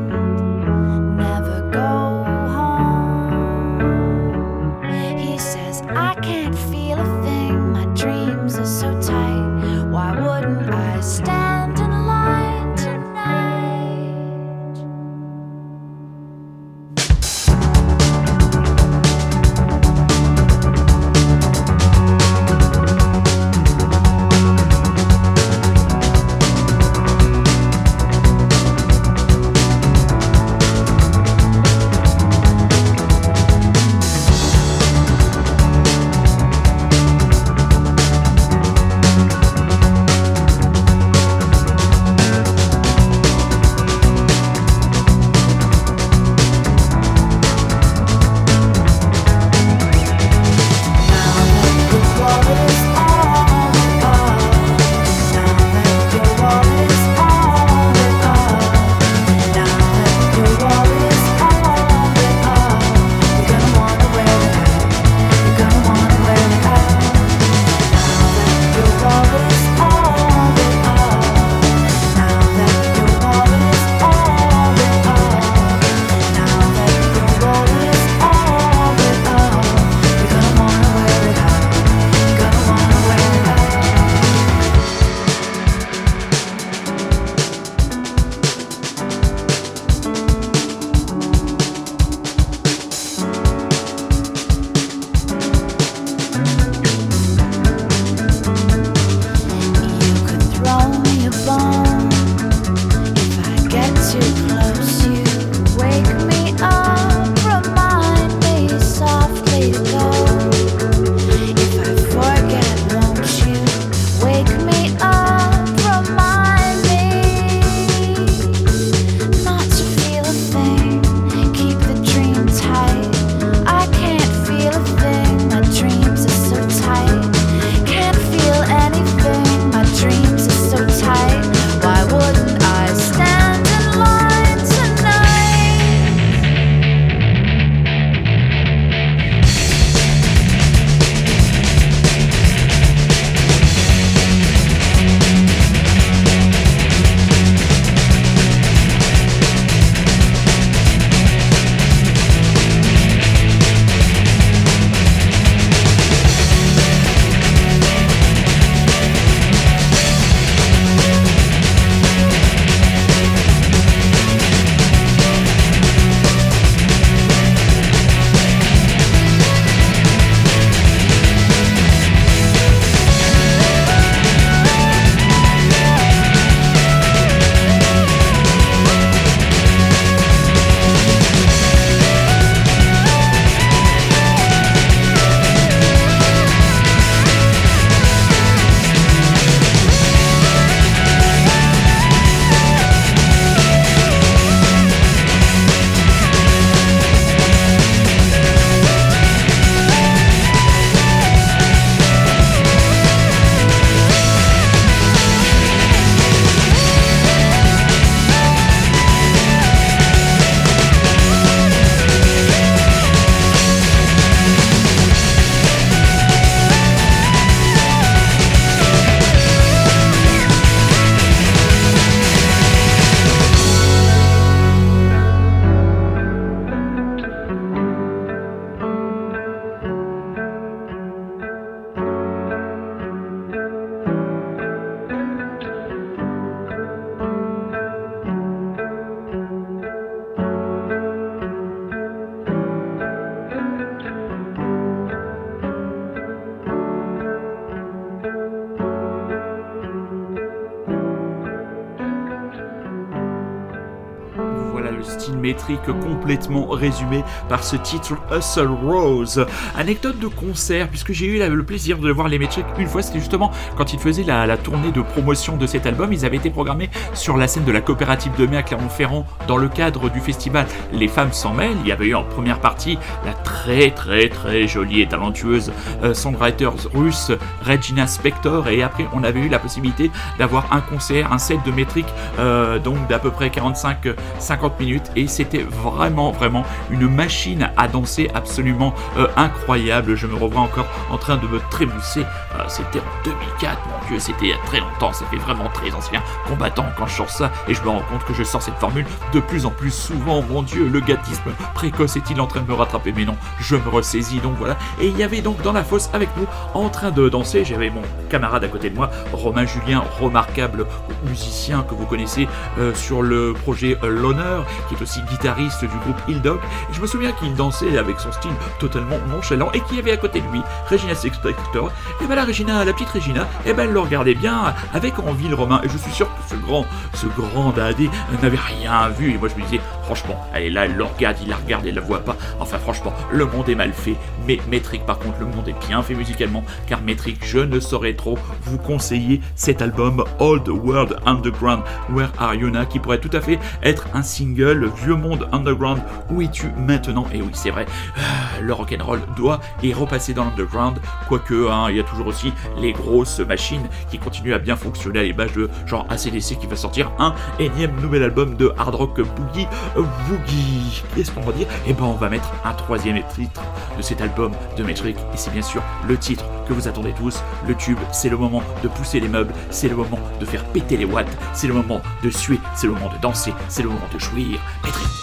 métrique 255.63 256.01
complètement 256.01 256.67
résumé 256.69 257.25
par 257.49 257.63
ce 257.63 257.77
titre 257.77 258.17
Hustle 258.37 258.69
Rose. 258.85 259.47
Anecdote 259.77 260.19
de 260.19 260.27
concert, 260.27 260.89
puisque 260.89 261.13
j'ai 261.13 261.27
eu 261.27 261.39
le 261.39 261.63
plaisir 261.63 261.99
de 261.99 262.11
voir 262.11 262.29
les 262.29 262.39
Metric 262.39 262.65
une 262.79 262.89
fois, 262.89 263.03
c'était 263.03 263.21
justement 263.21 263.51
quand 263.77 263.93
ils 263.93 263.99
faisaient 263.99 264.25
la, 264.25 264.57
tournée 264.57 264.91
de 264.91 265.03
promotion 265.03 265.57
de 265.57 265.67
cet 265.67 265.87
album. 265.87 266.13
Ils 266.13 266.25
avaient 266.25 266.37
été 266.37 266.51
programmés 266.51 266.91
sur 267.15 267.37
la 267.37 267.49
scène 267.49 267.65
de 267.65 267.73
la 267.73 267.81
coopérative 267.81 268.33
de 268.39 268.47
mai 268.47 268.57
à 268.57 268.63
Clermont-Ferrand 268.63 269.27
dans 269.47 269.57
le 269.57 269.69
cadre 269.69 270.11
du 270.11 270.21
festival 270.21 270.67
Les 270.93 271.09
Femmes 271.09 271.33
s'en 271.33 271.55
mêlent. 271.55 271.77
Il 271.83 271.89
y 271.89 271.93
avait 271.93 272.07
eu 272.07 272.15
en 272.15 272.25
première 272.25 272.61
partie 272.61 272.99
la 273.25 273.33
très 273.33 273.91
très 273.91 274.29
très 274.29 274.67
jolie 274.67 275.01
et 275.01 275.07
talentueuse 275.07 275.73
euh, 276.03 276.15
songwriter 276.15 276.71
russe 276.95 277.33
Regina 277.65 278.07
Spector 278.07 278.69
et 278.69 278.83
après 278.83 279.07
on 279.13 279.23
avait 279.25 279.41
eu 279.41 279.49
la 279.49 279.59
possibilité 279.59 280.11
d'avoir 280.39 280.73
un 280.73 280.81
concert, 280.81 281.33
un 281.33 281.39
set 281.39 281.59
de 281.65 281.71
métriques 281.71 282.13
euh, 282.39 282.79
donc 282.79 283.07
d'à 283.09 283.19
peu 283.19 283.31
près 283.31 283.49
45-50 283.49 284.73
minutes 284.81 285.11
et 285.17 285.27
c'était 285.27 285.62
vraiment 285.63 286.31
vraiment 286.31 286.65
une 286.91 287.09
machine 287.09 287.71
à 287.77 287.89
danser 287.89 288.31
absolument 288.35 288.95
euh, 289.17 289.27
incroyable. 289.37 290.15
Je 290.15 290.27
me 290.27 290.35
revois 290.35 290.61
encore 290.61 290.87
en 291.11 291.19
train 291.19 291.37
de 291.37 291.47
me 291.47 291.61
trémousser. 291.71 292.21
Euh, 292.55 292.65
c'était 292.69 293.01
en 293.01 293.25
2004, 293.25 293.79
mon 293.87 294.09
dieu, 294.09 294.19
c'était 294.19 294.47
il 294.47 294.49
y 294.49 294.53
a 294.53 294.59
très 294.67 294.81
longtemps, 294.81 295.13
ça 295.13 295.25
fait 295.27 295.37
vraiment 295.37 295.69
très 295.69 295.93
ancien 295.93 296.23
combattant 296.49 296.87
quand 296.97 297.07
je 297.07 297.17
sors 297.17 297.31
ça 297.31 297.51
et 297.69 297.75
je 297.75 297.83
me 297.83 297.89
rends 297.89 298.03
compte 298.11 298.25
que 298.25 298.35
je 298.35 298.43
sors 298.43 298.63
cette 298.63 298.77
formule 298.77 299.07
de 299.33 299.41
plus 299.41 299.67
en 299.67 299.71
plus 299.71 299.93
souvent. 299.93 300.43
Mon 300.43 300.63
dieu, 300.63 300.89
le 300.89 301.01
gâtisme 301.01 301.51
précoce 301.75 302.17
est-il 302.17 302.41
en 302.41 302.47
train 302.47 302.61
de 302.61 302.69
me 302.69 302.75
rattraper? 302.75 303.13
Mais 303.17 303.25
non, 303.25 303.37
je 303.61 303.77
me 303.77 303.89
ressaisis 303.89 304.41
donc 304.41 304.55
voilà. 304.59 304.77
Et 305.01 305.09
il 305.09 305.17
y 305.17 305.23
avait 305.23 305.41
donc 305.41 305.63
dans 305.63 305.73
la 305.73 305.85
fosse 305.85 306.11
avec 306.13 306.29
nous 306.37 306.47
en 306.75 306.89
train 306.89 307.11
de 307.11 307.29
danser, 307.29 307.65
j'avais 307.65 307.91
mon 307.91 308.03
camarade 308.29 308.65
à 308.65 308.69
côté 308.69 308.91
de 308.91 308.97
moi, 308.97 309.11
Romain 309.33 309.67
Julien, 309.67 310.03
remarquable 310.21 310.87
musicien 311.27 311.85
que 311.89 311.95
vous 311.95 312.07
connaissez 312.07 312.49
euh, 312.79 312.95
sur 312.95 313.23
le 313.23 313.53
projet 313.53 313.99
euh, 314.03 314.09
L'Honneur, 314.09 314.67
qui 314.89 314.95
est 314.95 315.03
aussi 315.03 315.21
guitariste 315.23 315.42
du 315.43 315.99
groupe 315.99 316.21
Hill 316.29 316.41
Dog. 316.41 316.59
Et 316.91 316.95
je 316.95 317.01
me 317.01 317.07
souviens 317.07 317.33
qu'il 317.33 317.55
dansait 317.55 317.99
avec 317.99 318.21
son 318.21 318.31
style 318.33 318.53
totalement 318.79 319.17
nonchalant 319.29 319.71
et 319.73 319.81
qu'il 319.81 319.97
y 319.97 320.01
avait 320.01 320.13
à 320.13 320.17
côté 320.17 320.41
de 320.41 320.47
lui 320.53 320.63
Regina 320.89 321.15
Spector. 321.15 321.91
Et 322.21 322.27
ben 322.27 322.37
la 322.37 322.45
Regina, 322.45 322.85
la 322.85 322.93
petite 322.93 323.09
Regina, 323.09 323.47
et 323.67 323.73
ben 323.73 323.85
elle 323.85 323.93
le 323.93 324.01
regardait 324.01 324.35
bien 324.35 324.75
avec 324.95 325.19
envie 325.19 325.49
le 325.49 325.57
Romain. 325.57 325.81
Et 325.83 325.89
je 325.89 325.97
suis 325.99 326.13
sûr 326.13 326.27
que 326.27 326.55
ce 326.55 326.55
grand, 326.55 326.87
ce 327.15 327.27
grand 327.27 327.71
dadé 327.71 328.09
n'avait 328.41 328.57
rien 328.57 329.09
vu. 329.09 329.35
Et 329.35 329.39
moi 329.39 329.49
je 329.49 329.61
me 329.61 329.67
disais, 329.67 329.81
franchement, 330.05 330.39
elle 330.55 330.65
est 330.65 330.71
là, 330.71 330.85
elle 330.85 330.95
le 330.95 331.05
regarde, 331.05 331.37
il 331.43 331.49
la 331.49 331.57
regarde, 331.57 331.87
elle 331.87 331.95
la 331.95 332.01
voit 332.01 332.21
pas. 332.21 332.37
Enfin 332.61 332.79
franchement, 332.79 333.13
le 333.33 333.45
monde 333.47 333.69
est 333.69 333.75
mal 333.75 333.93
fait. 333.93 334.17
Mais 334.47 334.59
Metric 334.71 335.05
par 335.05 335.19
contre, 335.19 335.41
le 335.41 335.47
monde 335.47 335.69
est 335.69 335.87
bien 335.89 336.03
fait 336.03 336.15
musicalement. 336.15 336.65
Car 336.87 337.01
Metric, 337.03 337.45
je 337.45 337.59
ne 337.59 337.81
saurais 337.81 338.15
trop 338.15 338.39
vous 338.65 338.79
conseiller 338.79 339.41
cet 339.57 339.83
album 339.83 340.25
Old 340.39 340.69
World 340.69 341.17
Underground, 341.27 341.83
Where 342.11 342.31
Are 342.39 342.55
You 342.55 342.71
Now, 342.71 342.87
qui 342.87 343.01
pourrait 343.01 343.19
tout 343.19 343.31
à 343.33 343.41
fait 343.41 343.59
être 343.83 344.07
un 344.15 344.23
single 344.23 344.91
Vieux 345.03 345.17
Monde 345.17 345.32
Underground. 345.53 346.03
Où 346.31 346.43
es-tu 346.43 346.69
maintenant? 346.77 347.27
Et 347.33 347.43
oui, 347.43 347.51
c'est 347.53 347.71
vrai, 347.71 347.87
ah, 348.17 348.61
le 348.61 348.73
rock'n'roll 348.73 349.21
doit 349.37 349.61
y 349.83 349.93
repasser 349.93 350.35
dans 350.35 350.45
l'underground. 350.45 350.99
Quoique, 351.29 351.69
hein, 351.71 351.87
il 351.91 351.97
y 351.97 352.01
a 352.01 352.05
toujours 352.05 352.27
aussi 352.27 352.53
les 352.79 352.93
grosses 352.93 353.41
machines 353.41 353.87
qui 354.11 354.19
continuent 354.19 354.55
à 354.55 354.59
bien 354.59 354.77
fonctionner 354.77 355.21
à 355.21 355.23
l'image 355.23 355.53
de 355.53 355.71
genre 355.87 356.07
ACDC 356.11 356.59
qui 356.59 356.67
va 356.67 356.77
sortir 356.77 357.11
un 357.19 357.35
énième 357.59 357.99
nouvel 358.01 358.23
album 358.23 358.57
de 358.57 358.73
hard 358.79 358.95
rock 358.95 359.21
boogie 359.21 359.67
euh, 359.97 360.03
woogie. 360.31 361.03
Qu'est-ce 361.15 361.31
qu'on 361.31 361.41
va 361.41 361.53
dire? 361.53 361.67
Eh 361.87 361.93
ben, 361.93 362.05
on 362.05 362.15
va 362.15 362.29
mettre 362.29 362.53
un 362.65 362.73
troisième 362.73 363.23
titre 363.35 363.63
de 363.97 364.03
cet 364.03 364.21
album 364.21 364.53
de 364.77 364.83
Metric 364.83 365.17
et 365.17 365.37
c'est 365.37 365.53
bien 365.53 365.63
sûr 365.63 365.83
le 366.09 366.17
titre 366.17 366.45
que 366.67 366.73
vous 366.73 366.89
attendez 366.89 367.13
tous. 367.13 367.43
Le 367.67 367.75
tube, 367.75 367.99
c'est 368.13 368.29
le 368.29 368.37
moment 368.37 368.63
de 368.83 368.89
pousser 368.89 369.21
les 369.21 369.29
meubles, 369.29 369.53
c'est 369.71 369.89
le 369.89 369.97
moment 369.97 370.19
de 370.41 370.45
faire 370.45 370.65
péter 370.67 370.97
les 370.97 371.05
watts, 371.05 371.27
c'est 371.53 371.67
le 371.67 371.75
moment 371.75 372.01
de 372.23 372.31
suer, 372.31 372.59
c'est 372.75 372.87
le 372.87 372.95
moment 372.95 373.13
de 373.13 373.21
danser, 373.21 373.53
c'est 373.69 373.83
le 373.83 373.89
moment 373.89 374.09
de 374.13 374.19
jouir. 374.19 374.61
Metric. 374.85 375.22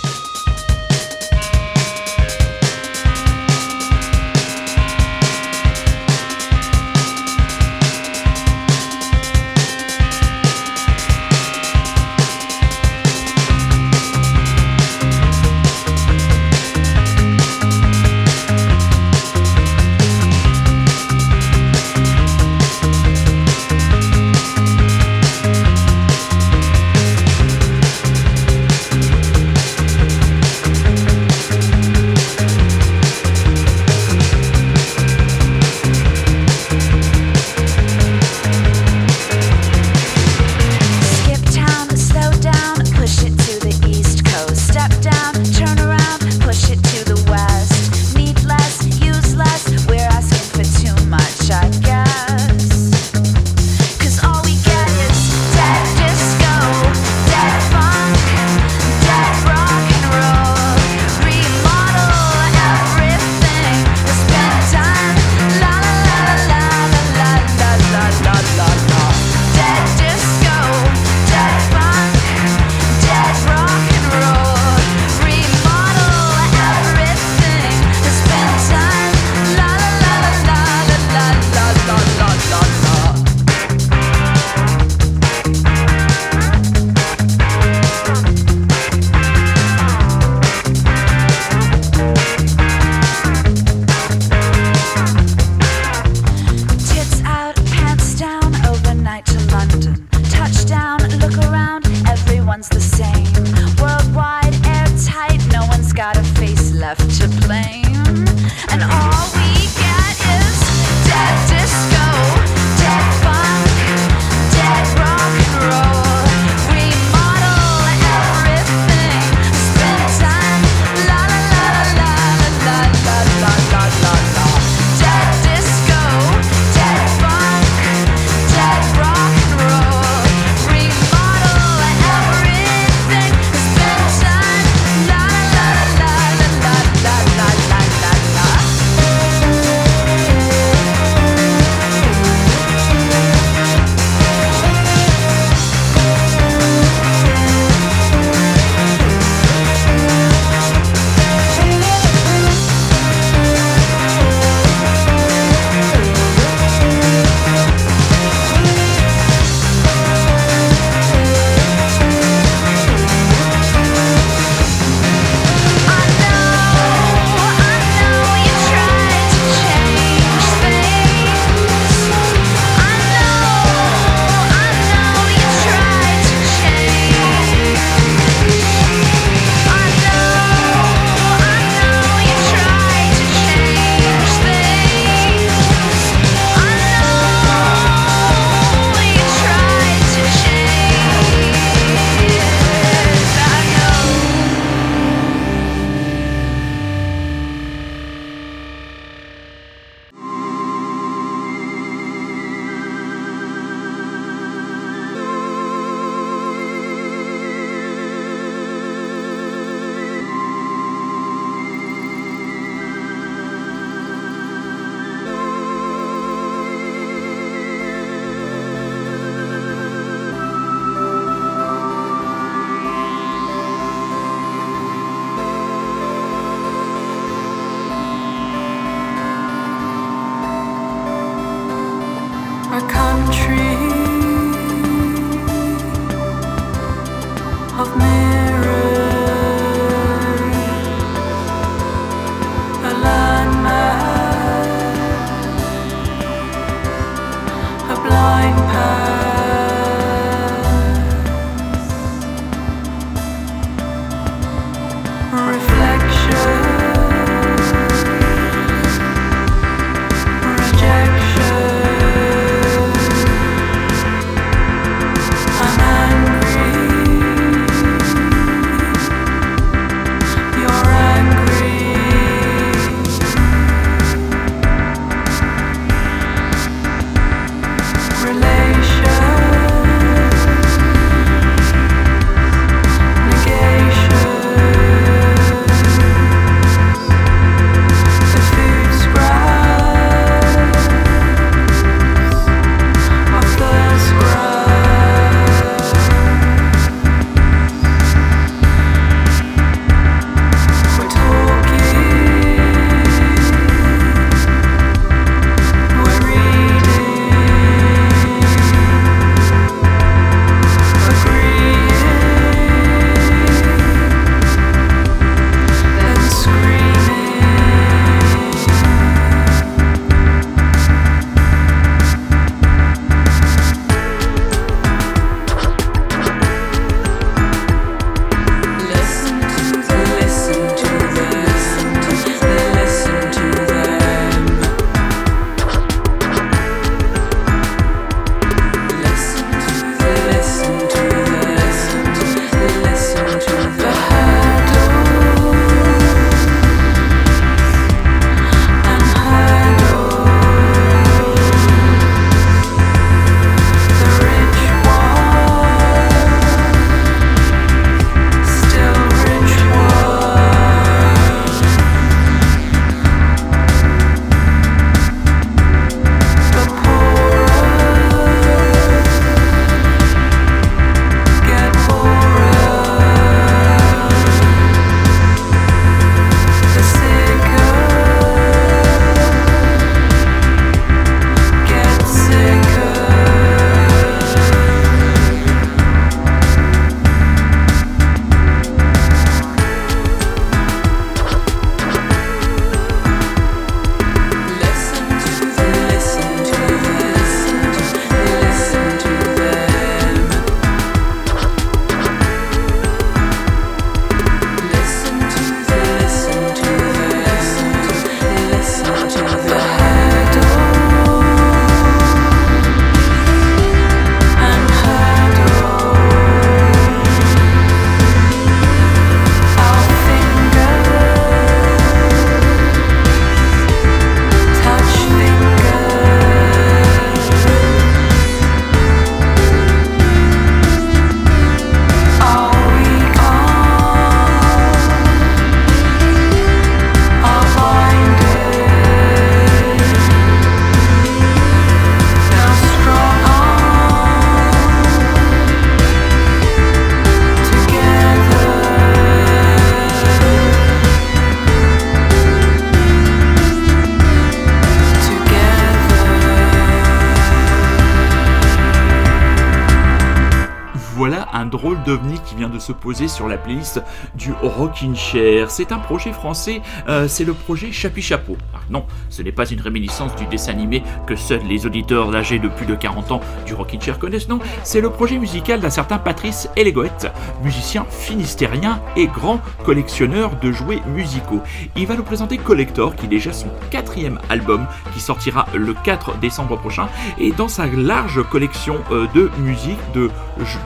Se 462.69 462.73
poser 462.73 463.07
sur 463.07 463.27
la 463.27 463.37
playlist 463.37 463.81
du 464.13 464.31
Rockin' 464.31 464.95
Chair. 464.95 465.49
C'est 465.49 465.71
un 465.71 465.79
projet 465.79 466.13
français, 466.13 466.61
euh, 466.87 467.07
c'est 467.07 467.25
le 467.25 467.33
projet 467.33 467.71
Chapi 467.71 468.03
Chapeau. 468.03 468.37
Non, 468.69 468.85
ce 469.09 469.21
n'est 469.21 469.31
pas 469.31 469.49
une 469.49 469.61
réminiscence 469.61 470.15
du 470.15 470.25
dessin 470.25 470.51
animé 470.51 470.83
que 471.07 471.15
seuls 471.15 471.41
les 471.47 471.65
auditeurs 471.65 472.13
âgés 472.15 472.39
de 472.39 472.47
plus 472.47 472.65
de 472.65 472.75
40 472.75 473.11
ans 473.11 473.21
du 473.45 473.53
Rockin' 473.53 473.81
Chair 473.81 473.99
connaissent, 473.99 474.29
non, 474.29 474.39
c'est 474.63 474.81
le 474.81 474.89
projet 474.89 475.17
musical 475.17 475.59
d'un 475.59 475.69
certain 475.69 475.97
Patrice 475.97 476.49
Elegoët, 476.55 477.11
musicien 477.43 477.85
finistérien 477.89 478.81
et 478.95 479.07
grand 479.07 479.39
collectionneur 479.63 480.35
de 480.41 480.51
jouets 480.51 480.81
musicaux. 480.93 481.41
Il 481.75 481.87
va 481.87 481.95
nous 481.95 482.03
présenter 482.03 482.37
Collector, 482.37 482.95
qui 482.95 483.05
est 483.05 483.09
déjà 483.09 483.33
son 483.33 483.47
quatrième 483.71 484.19
album, 484.29 484.65
qui 484.93 484.99
sortira 484.99 485.47
le 485.55 485.73
4 485.73 486.19
décembre 486.19 486.57
prochain, 486.57 486.87
et 487.19 487.31
dans 487.31 487.47
sa 487.47 487.65
large 487.67 488.23
collection 488.29 488.77
euh, 488.91 489.07
de 489.13 489.29
musique, 489.39 489.79
de, 489.93 490.09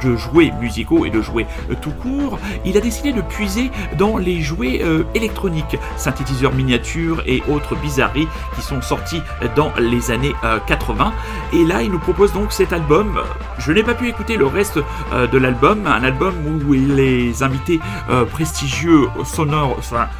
de 0.03 0.15
jouets 0.15 0.51
musicaux 0.59 1.05
et 1.05 1.09
de 1.09 1.21
jouets 1.21 1.47
euh, 1.69 1.75
tout 1.81 1.91
court, 1.91 2.39
il 2.65 2.77
a 2.77 2.81
décidé 2.81 3.11
de 3.11 3.21
puiser 3.21 3.71
dans 3.97 4.17
les 4.17 4.41
jouets 4.41 4.81
euh, 4.83 5.03
électroniques, 5.15 5.77
synthétiseurs 5.97 6.53
miniatures 6.53 7.23
et 7.25 7.43
autres 7.49 7.75
qui 8.55 8.61
sont 8.61 8.81
sortis 8.81 9.21
dans 9.55 9.71
les 9.79 10.11
années 10.11 10.35
euh, 10.43 10.59
80. 10.67 11.13
Et 11.53 11.65
là, 11.65 11.81
il 11.81 11.91
nous 11.91 11.99
propose 11.99 12.33
donc 12.33 12.51
cet 12.51 12.73
album. 12.73 13.19
Je 13.59 13.71
n'ai 13.71 13.83
pas 13.83 13.93
pu 13.93 14.07
écouter 14.07 14.37
le 14.37 14.45
reste 14.47 14.79
euh, 15.13 15.27
de 15.27 15.37
l'album, 15.37 15.85
un 15.87 16.03
album 16.03 16.33
où 16.67 16.73
les 16.73 17.43
invités 17.43 17.79
euh, 18.09 18.25
prestigieux 18.25 19.07
sonores 19.23 19.79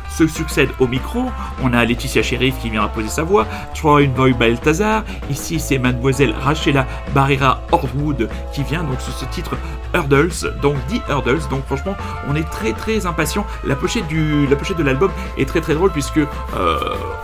se 0.10 0.28
succèdent 0.28 0.72
au 0.80 0.88
micro. 0.88 1.32
On 1.64 1.74
a 1.74 1.84
Laetitia 1.86 2.22
Sheriff 2.22 2.60
qui 2.62 2.70
vient 2.70 2.88
poser 2.88 3.10
sa 3.10 3.24
voix, 3.24 3.48
Troy 3.76 4.08
Boy 4.08 4.34
Balthazar. 4.34 5.04
Ici, 5.30 5.60
c'est 5.60 5.80
Mademoiselle 5.80 6.34
Rachela 6.40 6.86
Barrera 7.14 7.62
Horwood 7.72 8.30
qui 8.54 8.64
vient 8.64 8.84
donc 8.84 9.02
sur 9.02 9.14
ce 9.14 9.26
titre 9.26 9.58
Hurdles, 9.94 10.54
donc 10.62 10.76
The 10.88 11.02
Hurdles. 11.10 11.48
Donc 11.50 11.66
franchement, 11.66 11.96
on 12.28 12.36
est 12.36 12.50
très 12.50 12.74
très 12.74 13.06
impatient. 13.06 13.46
La 13.64 13.76
pochette 13.76 14.08
du, 14.08 14.48
la 14.48 14.56
pochette 14.56 14.78
de 14.78 14.84
l'album 14.84 15.12
est 15.38 15.48
très 15.48 15.62
très 15.62 15.76
drôle 15.76 15.92
puisque 15.92 16.18
euh, 16.18 16.26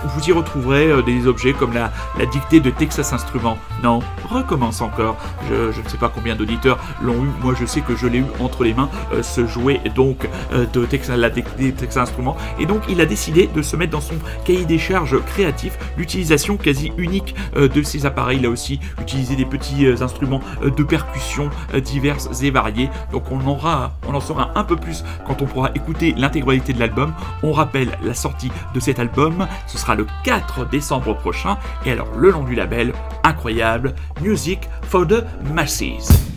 vous 0.04 0.30
y 0.30 0.32
retrouverez 0.32 0.92
euh, 0.92 1.02
des 1.02 1.28
objets 1.28 1.54
comme 1.54 1.74
la, 1.74 1.92
la 2.18 2.26
dictée 2.26 2.60
de 2.60 2.70
Texas 2.70 3.14
Instruments. 3.14 3.58
Non, 3.84 4.00
recommence 4.30 4.82
encore. 4.82 5.18
Je, 5.50 5.80
ne 5.82 5.88
sais 5.88 5.98
pas 5.98 6.12
combien 6.14 6.36
d'auditeurs 6.36 6.80
l'ont 7.02 7.24
eu. 7.24 7.30
Moi, 7.42 7.54
je 7.60 7.66
sais 7.66 7.82
que 7.82 7.96
je 7.96 8.08
l'ai 8.08 8.20
eu 8.20 8.26
entre 8.40 8.64
les 8.64 8.74
mains. 8.74 8.90
euh, 9.14 9.24
ce 9.24 9.46
jouet 9.46 9.82
donc 9.96 10.28
de 10.52 10.86
Texas, 10.86 11.18
la 11.18 11.30
dictée 11.30 11.72
de 11.72 11.78
Texas 11.78 12.10
Instruments. 12.10 12.36
Et 12.60 12.66
donc, 12.66 12.84
il 12.90 13.00
a 13.02 13.06
décidé 13.06 13.48
de 13.48 13.62
se 13.62 13.76
mettre 13.76 13.92
dans 13.92 14.02
son 14.02 14.16
cahier 14.46 14.66
des 14.66 14.78
charges 14.78 15.20
créatif 15.26 15.78
l'utilisation 15.98 16.58
quasi 16.58 16.92
unique 16.98 17.36
de 17.56 17.84
ces 17.84 18.06
appareils. 18.06 18.40
Là 18.40 18.50
aussi, 18.50 18.80
utiliser 19.02 19.36
des 19.36 19.46
petits 19.46 19.86
instruments 20.02 20.42
de 20.64 20.84
percussion 20.84 21.50
diverses 21.84 22.30
et 22.42 22.52
Donc, 23.12 23.24
on 23.32 23.46
aura, 23.48 23.92
on 24.08 24.14
en 24.14 24.20
saura 24.20 24.52
un 24.56 24.64
peu 24.64 24.76
plus 24.76 25.04
quand 25.26 25.42
on 25.42 25.46
pourra 25.46 25.72
écouter 25.76 26.14
l'intégralité 26.18 26.74
de 26.74 26.80
l'album. 26.80 27.14
On 27.44 27.52
rappelle 27.52 27.98
la 28.04 28.14
sortie 28.14 28.52
de 28.74 28.80
cet 28.80 29.00
album, 29.00 29.48
ce 29.68 29.78
sera 29.78 29.96
le 29.96 30.06
4 30.24 30.70
décembre 30.70 31.16
prochain. 31.16 31.58
Et 31.86 31.92
alors, 31.92 32.10
le 32.16 32.32
nom 32.32 32.44
du 32.44 32.56
label, 32.56 32.94
incroyable, 33.24 33.96
Music 34.22 34.60
for 34.84 35.08
the 35.08 35.24
Masses. 35.54 36.29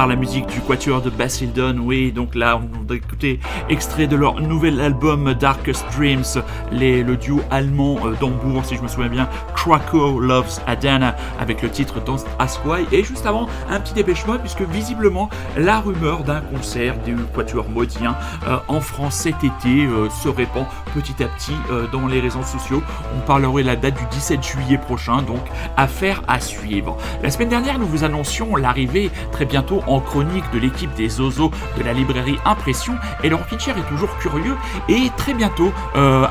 Par 0.00 0.06
la 0.06 0.16
musique 0.16 0.46
du 0.46 0.62
quatuor 0.62 1.02
de 1.02 1.10
Basildon. 1.10 1.76
Oui, 1.78 2.10
donc 2.10 2.34
là, 2.34 2.58
on 2.58 2.90
a 2.90 2.96
écouté 2.96 3.38
extrait 3.68 4.06
de 4.06 4.16
leur 4.16 4.40
nouvel 4.40 4.80
album 4.80 5.34
Darkest 5.34 5.84
Dreams, 5.94 6.42
le 6.72 7.16
duo 7.16 7.42
allemand 7.50 7.98
euh, 8.06 8.14
d'Hambourg, 8.18 8.64
si 8.64 8.76
je 8.76 8.80
me 8.80 8.88
souviens 8.88 9.10
bien, 9.10 9.28
Krakow 9.60 10.20
Loves 10.20 10.58
Adana, 10.66 11.14
avec 11.38 11.60
le 11.60 11.68
titre 11.68 12.00
Don't 12.00 12.24
Ask 12.38 12.64
Why. 12.64 12.86
Et 12.92 13.04
juste 13.04 13.26
avant, 13.26 13.46
un 13.68 13.78
petit 13.78 13.92
dépêchement, 13.92 14.38
puisque 14.38 14.62
visiblement, 14.62 15.28
la 15.54 15.80
rumeur 15.80 16.24
d'un 16.24 16.40
concert 16.40 16.96
du 17.04 17.14
quatuor 17.34 17.68
maudien 17.68 18.16
euh, 18.48 18.56
en 18.68 18.80
France 18.80 19.16
cet 19.16 19.44
été 19.44 19.84
euh, 19.84 20.08
se 20.08 20.30
répand 20.30 20.64
petit 20.94 21.22
à 21.22 21.26
petit 21.26 21.52
euh, 21.70 21.86
dans 21.92 22.06
les 22.06 22.20
réseaux 22.20 22.42
sociaux. 22.42 22.82
On 23.14 23.20
parlerait 23.20 23.62
la 23.62 23.76
date 23.76 23.98
du 23.98 24.06
17 24.06 24.42
juillet 24.42 24.78
prochain, 24.78 25.20
donc 25.20 25.42
affaire 25.76 26.22
à 26.26 26.40
suivre. 26.40 26.96
La 27.22 27.30
semaine 27.30 27.50
dernière, 27.50 27.78
nous 27.78 27.86
vous 27.86 28.02
annoncions 28.02 28.56
l'arrivée 28.56 29.10
très 29.30 29.44
bientôt 29.44 29.82
en 29.86 30.00
chronique 30.00 30.50
de 30.54 30.58
l'équipe 30.58 30.94
des 30.94 31.20
Ozos 31.20 31.50
de 31.76 31.82
la 31.82 31.92
librairie 31.92 32.38
Impression. 32.46 32.94
Et 33.22 33.28
Laurent 33.28 33.44
Kitcher 33.50 33.72
est 33.72 33.88
toujours 33.90 34.16
curieux 34.20 34.56
et 34.88 35.10
très 35.18 35.34
bientôt 35.34 35.70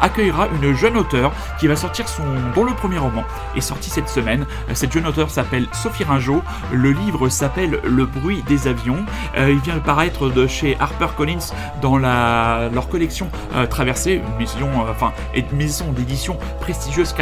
accueillera 0.02 0.48
une 0.48 0.74
jeune 0.74 0.98
auteure 0.98 1.32
qui 1.60 1.68
va 1.68 1.76
sortir 1.76 2.08
son, 2.08 2.24
dont 2.56 2.64
le 2.64 2.74
premier 2.74 2.98
roman 2.98 3.19
est 3.56 3.62
sorti 3.62 3.90
cette 3.90 4.10
semaine. 4.10 4.46
Euh, 4.70 4.74
Cette 4.74 4.92
jeune 4.92 5.08
auteure 5.08 5.30
s'appelle 5.30 5.68
Sophie 5.74 6.04
Ringeau. 6.04 6.42
Le 6.72 6.92
livre 6.92 7.30
s'appelle 7.30 7.80
Le 7.84 8.06
bruit 8.06 8.44
des 8.48 8.68
avions. 8.68 9.06
Euh, 9.38 9.52
il 9.52 9.60
vient 9.60 9.76
de 9.76 9.80
paraître 9.80 10.30
de 10.30 10.48
chez 10.48 10.78
HarperCollins 10.80 11.54
dans 11.82 11.98
leur 11.98 12.90
collection 12.90 13.30
euh, 13.56 13.66
Traversée, 13.66 14.22
une 15.36 15.58
maison, 15.58 15.92
d'édition 15.92 16.38
prestigieuse 16.62 17.14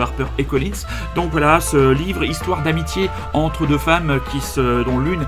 Harper 0.00 0.26
et 0.38 0.44
Collins. 0.44 0.86
Donc 1.14 1.30
voilà, 1.30 1.60
ce 1.60 1.92
livre, 1.92 2.24
histoire 2.24 2.62
d'amitié 2.62 3.10
entre 3.32 3.66
deux 3.66 3.78
femmes 3.78 4.20
qui 4.30 4.40
dont 4.56 4.98
l'une 4.98 5.26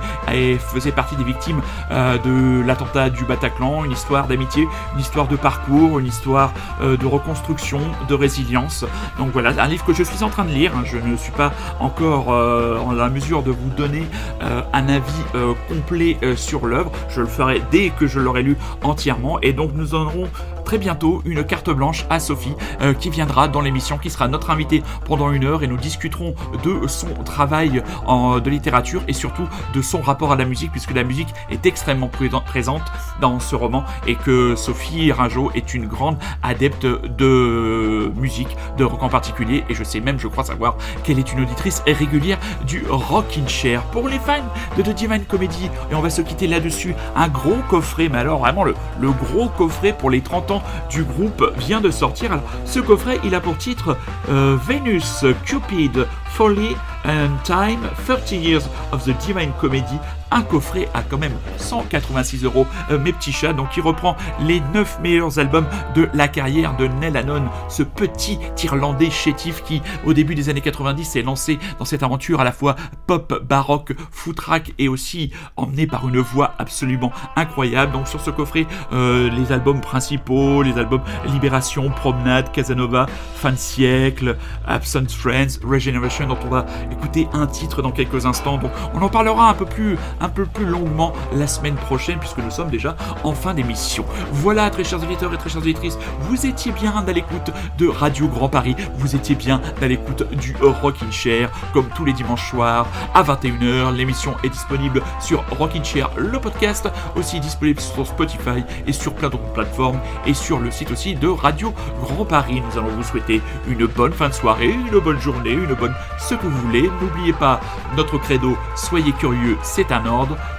faisait 0.59 0.93
partie 0.93 1.17
des 1.17 1.25
victimes 1.25 1.61
de 1.91 2.63
l'attentat 2.65 3.11
du 3.11 3.25
Bataclan, 3.25 3.85
une 3.85 3.93
histoire 3.93 4.27
d'amitié, 4.27 4.67
une 4.95 5.01
histoire 5.01 5.29
de 5.29 5.37
parcours, 5.37 5.99
une 5.99 6.07
histoire 6.07 6.53
de 6.81 7.07
reconstruction, 7.07 7.81
de 8.09 8.15
résilience. 8.15 8.85
Donc 9.19 9.31
voilà, 9.33 9.51
un 9.63 9.69
livre 9.69 9.85
que 9.85 9.93
je 9.93 10.03
suis 10.03 10.12
en 10.21 10.29
train 10.29 10.45
de 10.45 10.51
lire. 10.51 10.73
hein. 10.77 10.83
Je 10.85 10.99
ne 10.99 11.17
suis 11.17 11.33
pas 11.33 11.53
encore 11.81 12.33
euh, 12.33 12.79
en 12.79 12.93
la 12.93 13.09
mesure 13.09 13.43
de 13.43 13.51
vous 13.51 13.71
donner 13.71 14.03
euh, 14.43 14.61
un 14.73 14.89
avis 14.89 15.13
euh, 15.35 15.55
complet 15.69 16.19
sur 16.37 16.67
l'œuvre. 16.67 16.93
Je 17.09 17.21
le 17.23 17.27
ferai 17.27 17.63
dès 17.71 17.91
que 17.91 18.07
je 18.07 18.21
l'aurai 18.21 18.43
lu 18.43 18.57
entièrement. 18.83 19.41
Et 19.41 19.53
donc 19.53 19.71
nous 19.75 19.95
aurons 19.95 20.29
très 20.65 20.79
bientôt 20.79 21.23
une 21.25 21.45
carte 21.45 21.71
blanche 21.71 22.07
à 22.11 22.21
Sophie 22.21 22.55
euh, 22.81 22.95
qui 22.95 23.11
viendra 23.11 23.49
dans 23.49 23.61
l'émission, 23.61 23.99
qui 23.99 24.11
sera 24.11 24.29
notre 24.29 24.51
invitée 24.51 24.83
pendant 25.07 25.31
une 25.31 25.45
heure 25.45 25.63
et 25.63 25.67
nous 25.67 25.77
discuterons 25.77 26.35
de 26.65 26.87
son 26.87 27.09
travail 27.25 27.83
en, 28.07 28.39
de 28.39 28.51
littérature 28.51 29.03
et 29.09 29.13
surtout 29.13 29.49
de 29.75 29.83
son 29.83 30.01
rapport 30.01 30.33
à 30.33 30.37
la 30.37 30.45
musique 30.45 30.71
puisque 30.73 30.93
la 30.95 31.05
musique 31.05 31.29
est 31.51 31.67
extrêmement 31.67 32.09
présent- 32.09 32.41
présente 32.41 32.83
dans 33.21 33.41
ce 33.41 33.55
roman 33.57 33.85
et 34.07 34.15
que 34.15 34.55
Sophie 34.57 35.13
Ringeau 35.13 35.51
est 35.55 35.75
une 35.75 35.87
grande 35.87 36.17
adepte 36.43 36.87
de 36.87 38.13
musique, 38.17 38.57
de 38.79 38.85
rock 38.85 39.03
en 39.03 39.09
particulier 39.09 39.65
et 39.69 39.75
je 39.75 39.85
sais 39.85 40.01
même, 40.01 40.19
je 40.19 40.29
crois 40.29 40.45
savoir 40.45 40.77
qu'elle 41.05 41.19
est 41.19 41.33
une 41.33 41.41
auditrice 41.41 41.83
régulière 41.87 42.39
du 42.67 42.85
Rockin' 42.89 43.49
Chair. 43.49 43.83
Pour 43.85 44.09
les 44.09 44.19
fans 44.19 44.45
de 44.77 44.83
The 44.83 44.91
Divine 44.95 45.25
Comedy, 45.25 45.71
et 45.91 45.95
on 45.95 46.01
va 46.01 46.11
se 46.11 46.23
quitter 46.23 46.47
là-dessus, 46.47 46.95
un 47.17 47.29
gros 47.29 47.59
coffret, 47.69 48.09
mais 48.09 48.19
alors 48.19 48.41
vraiment 48.41 48.65
le, 48.65 48.75
le 49.01 49.11
gros 49.11 49.49
coffret 49.49 49.93
pour 49.93 50.11
les 50.11 50.21
30 50.21 50.51
ans 50.51 50.52
du 50.91 51.05
groupe 51.05 51.53
vient 51.59 51.81
de 51.81 51.91
sortir. 51.91 52.31
Ce 52.65 52.81
coffret, 52.81 53.19
il 53.25 53.35
a 53.35 53.41
pour 53.41 53.57
titre 53.57 53.97
euh, 54.29 54.57
Venus, 54.67 55.25
Cupid, 55.45 56.07
Folly 56.31 56.77
and 57.05 57.37
Time, 57.45 57.89
30 58.07 58.33
Years 58.33 58.63
of 58.93 59.05
the 59.05 59.17
Divine 59.25 59.53
Comedy. 59.61 59.99
Un 60.35 60.43
coffret 60.43 60.89
à 60.95 61.03
quand 61.03 61.19
même 61.19 61.35
186 61.59 62.45
euros, 62.45 62.67
euh, 62.91 62.99
mes 62.99 63.13
petits 63.13 63.33
chats, 63.33 63.53
donc 63.53 63.71
qui 63.71 63.81
reprend 63.81 64.17
les 64.41 64.63
9 64.73 65.01
meilleurs 65.03 65.39
albums 65.39 65.67
de 65.95 66.09
la 66.15 66.27
carrière 66.27 66.75
de 66.77 66.87
Nell 66.87 67.17
Hannon, 67.17 67.45
ce 67.69 67.83
petit 67.83 68.39
Irlandais 68.65 69.11
chétif 69.11 69.63
qui, 69.63 69.83
au 70.07 70.15
début 70.15 70.35
des 70.35 70.49
années 70.49 70.61
90, 70.61 71.05
s'est 71.05 71.23
lancé 71.23 71.59
dans 71.79 71.85
cette 71.85 72.03
aventure 72.03 72.41
à 72.41 72.45
la 72.45 72.53
fois 72.53 72.77
pop, 73.07 73.43
baroque, 73.47 73.93
footrack 74.11 74.73
et 74.79 74.89
aussi 74.89 75.33
emmené 75.57 75.87
par 75.87 76.09
une 76.09 76.21
voix 76.21 76.55
absolument 76.59 77.13
incroyable. 77.37 77.93
Donc 77.93 78.09
sur 78.09 78.21
ce 78.21 78.31
coffret, 78.31 78.67
euh, 78.93 79.29
les 79.31 79.53
albums 79.53 79.81
principaux, 79.81 80.63
les 80.63 80.79
albums 80.79 81.03
Libération, 81.27 81.91
Promenade, 81.91 82.53
Casanova, 82.53 83.07
Fin 83.35 83.53
de 83.53 83.57
siècle, 83.57 84.37
Absent 84.67 85.09
Friends, 85.09 85.59
Regeneration, 85.65 86.27
dont 86.27 86.39
on 86.45 86.49
va 86.49 86.67
écouter 86.91 87.29
un 87.33 87.47
titre 87.47 87.83
dans 87.83 87.91
quelques 87.91 88.27
instants. 88.27 88.59
Donc 88.59 88.71
on 88.95 89.03
en 89.03 89.09
parlera 89.09 89.51
un 89.51 89.55
peu 89.55 89.67
plus, 89.67 89.97
un 90.23 90.29
peu 90.29 90.47
plus 90.47 90.65
longuement 90.65 91.13
la 91.35 91.47
semaine 91.47 91.75
prochaine 91.75 92.19
puisque 92.19 92.39
nous 92.39 92.51
sommes 92.51 92.71
déjà 92.71 92.97
en 93.25 93.33
fin 93.33 93.53
d'émission. 93.55 94.05
Voilà, 94.33 94.71
très 94.71 94.85
chers 94.85 95.03
auditeurs 95.03 95.35
et 95.35 95.37
très 95.37 95.51
chères 95.51 95.61
auditrices, 95.61 95.99
vous 96.21 96.47
étiez 96.47 96.73
bien 96.73 96.95
à 97.07 97.13
l'écoute 97.13 97.51
de 97.79 97.89
Radio 97.89 98.29
Grand 98.29 98.49
Paris, 98.49 98.77
vous 98.97 99.17
étiez 99.17 99.35
bien 99.35 99.61
à 99.83 99.87
l'écoute 99.87 100.25
du 100.37 100.55
Rockin' 100.61 101.13
Chair, 101.13 101.51
comme 101.73 101.89
tous 101.95 102.05
les 102.05 102.13
dimanches 102.13 102.51
soirs 102.51 102.87
à 103.15 103.23
21h. 103.23 103.95
L'émission 103.95 104.35
est 104.45 104.49
disponible 104.49 105.03
sur 105.21 105.45
Rockin' 105.59 105.85
Chair, 105.85 106.11
le 106.17 106.39
podcast, 106.39 106.89
aussi 107.17 107.41
disponible 107.41 107.81
sur 107.81 108.07
Spotify 108.07 108.65
et 108.87 108.93
sur 108.93 109.15
plein 109.15 109.29
d'autres 109.29 109.53
plateformes 109.53 109.99
et 110.27 110.35
sur 110.35 110.59
le 110.61 110.71
site 110.71 110.91
aussi 110.93 111.15
de 111.15 111.29
Radio 111.29 111.75
Grand 112.01 112.25
Paris. 112.25 112.63
Nous 112.65 112.79
allons 112.79 112.91
vous 112.91 113.03
souhaiter 113.03 113.43
une 113.69 113.87
bonne 113.87 114.13
fin 114.13 114.29
de 114.29 114.35
soirée, 114.35 114.71
une 114.71 114.99
bonne 115.01 115.21
journée, 115.21 115.53
une 115.53 115.75
bonne 115.75 115.95
ce 116.19 116.35
que 116.35 116.47
vous 116.47 116.59
voulez. 116.67 116.91
N'oubliez 117.01 117.33
pas 117.33 117.61
notre 117.97 118.19
credo, 118.19 118.57
soyez 118.77 119.13
curieux, 119.13 119.57
c'est 119.63 119.91
un 119.91 120.07
ordre. 120.07 120.12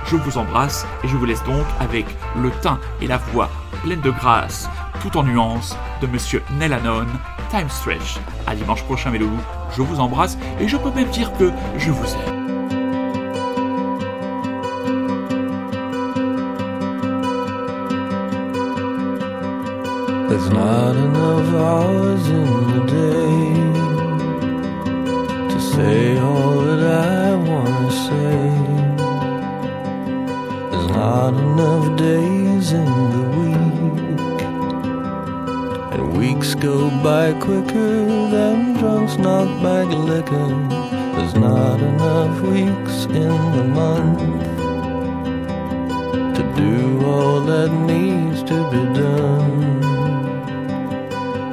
Je 0.06 0.16
vous 0.16 0.38
embrasse 0.38 0.86
et 1.04 1.08
je 1.08 1.16
vous 1.16 1.26
laisse 1.26 1.44
donc 1.44 1.66
avec 1.80 2.06
le 2.36 2.50
teint 2.62 2.80
et 3.02 3.08
la 3.08 3.18
voix 3.18 3.50
pleine 3.84 4.02
de 4.02 4.10
grâce, 4.10 4.70
tout 5.02 5.16
en 5.18 5.24
nuances, 5.24 5.78
de 6.02 6.08
Monsieur 6.08 6.42
Nellanon, 6.58 7.06
Time 7.50 7.70
Stretch. 7.70 8.18
À 8.48 8.56
dimanche 8.56 8.84
prochain, 8.84 9.12
mes. 9.12 9.20
Je 9.76 9.82
vous 9.82 10.00
embrasse 10.00 10.38
et 10.60 10.68
je 10.68 10.78
peux 10.78 10.92
même 10.92 11.10
dire 11.10 11.32
que 11.38 11.52
je 11.78 11.92
vous 11.92 12.06
aime. 12.06 12.44
Not 30.94 31.34
enough 31.34 31.98
days 31.98 32.72
in 32.72 32.86
the 33.16 33.24
week, 33.40 34.42
and 35.94 36.18
weeks 36.18 36.54
go 36.56 36.90
by 37.02 37.34
quicker 37.40 38.06
than 38.36 38.74
drunks 38.78 39.18
knock 39.18 39.48
back 39.64 39.88
liquor. 39.88 40.50
There's 41.16 41.36
not 41.36 41.80
enough 41.82 42.42
weeks 42.42 43.06
in 43.06 43.38
the 43.58 43.64
month 43.64 44.20
to 46.38 46.44
do 46.56 47.06
all 47.06 47.42
that 47.42 47.72
needs 47.72 48.44
to 48.44 48.58
be 48.72 48.84
done. 49.00 49.82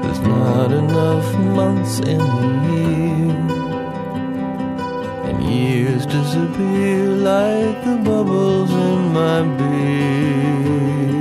There's 0.03 0.21
not 0.21 0.73
enough 0.73 1.27
months 1.61 2.01
in 2.01 2.21
a 2.21 2.49
year, 2.73 3.50
years 5.51 6.07
disappear 6.07 7.07
like 7.09 7.85
the 7.85 7.97
bubbles 8.05 8.71
in 8.71 9.13
my 9.13 9.43
beer. 9.59 11.20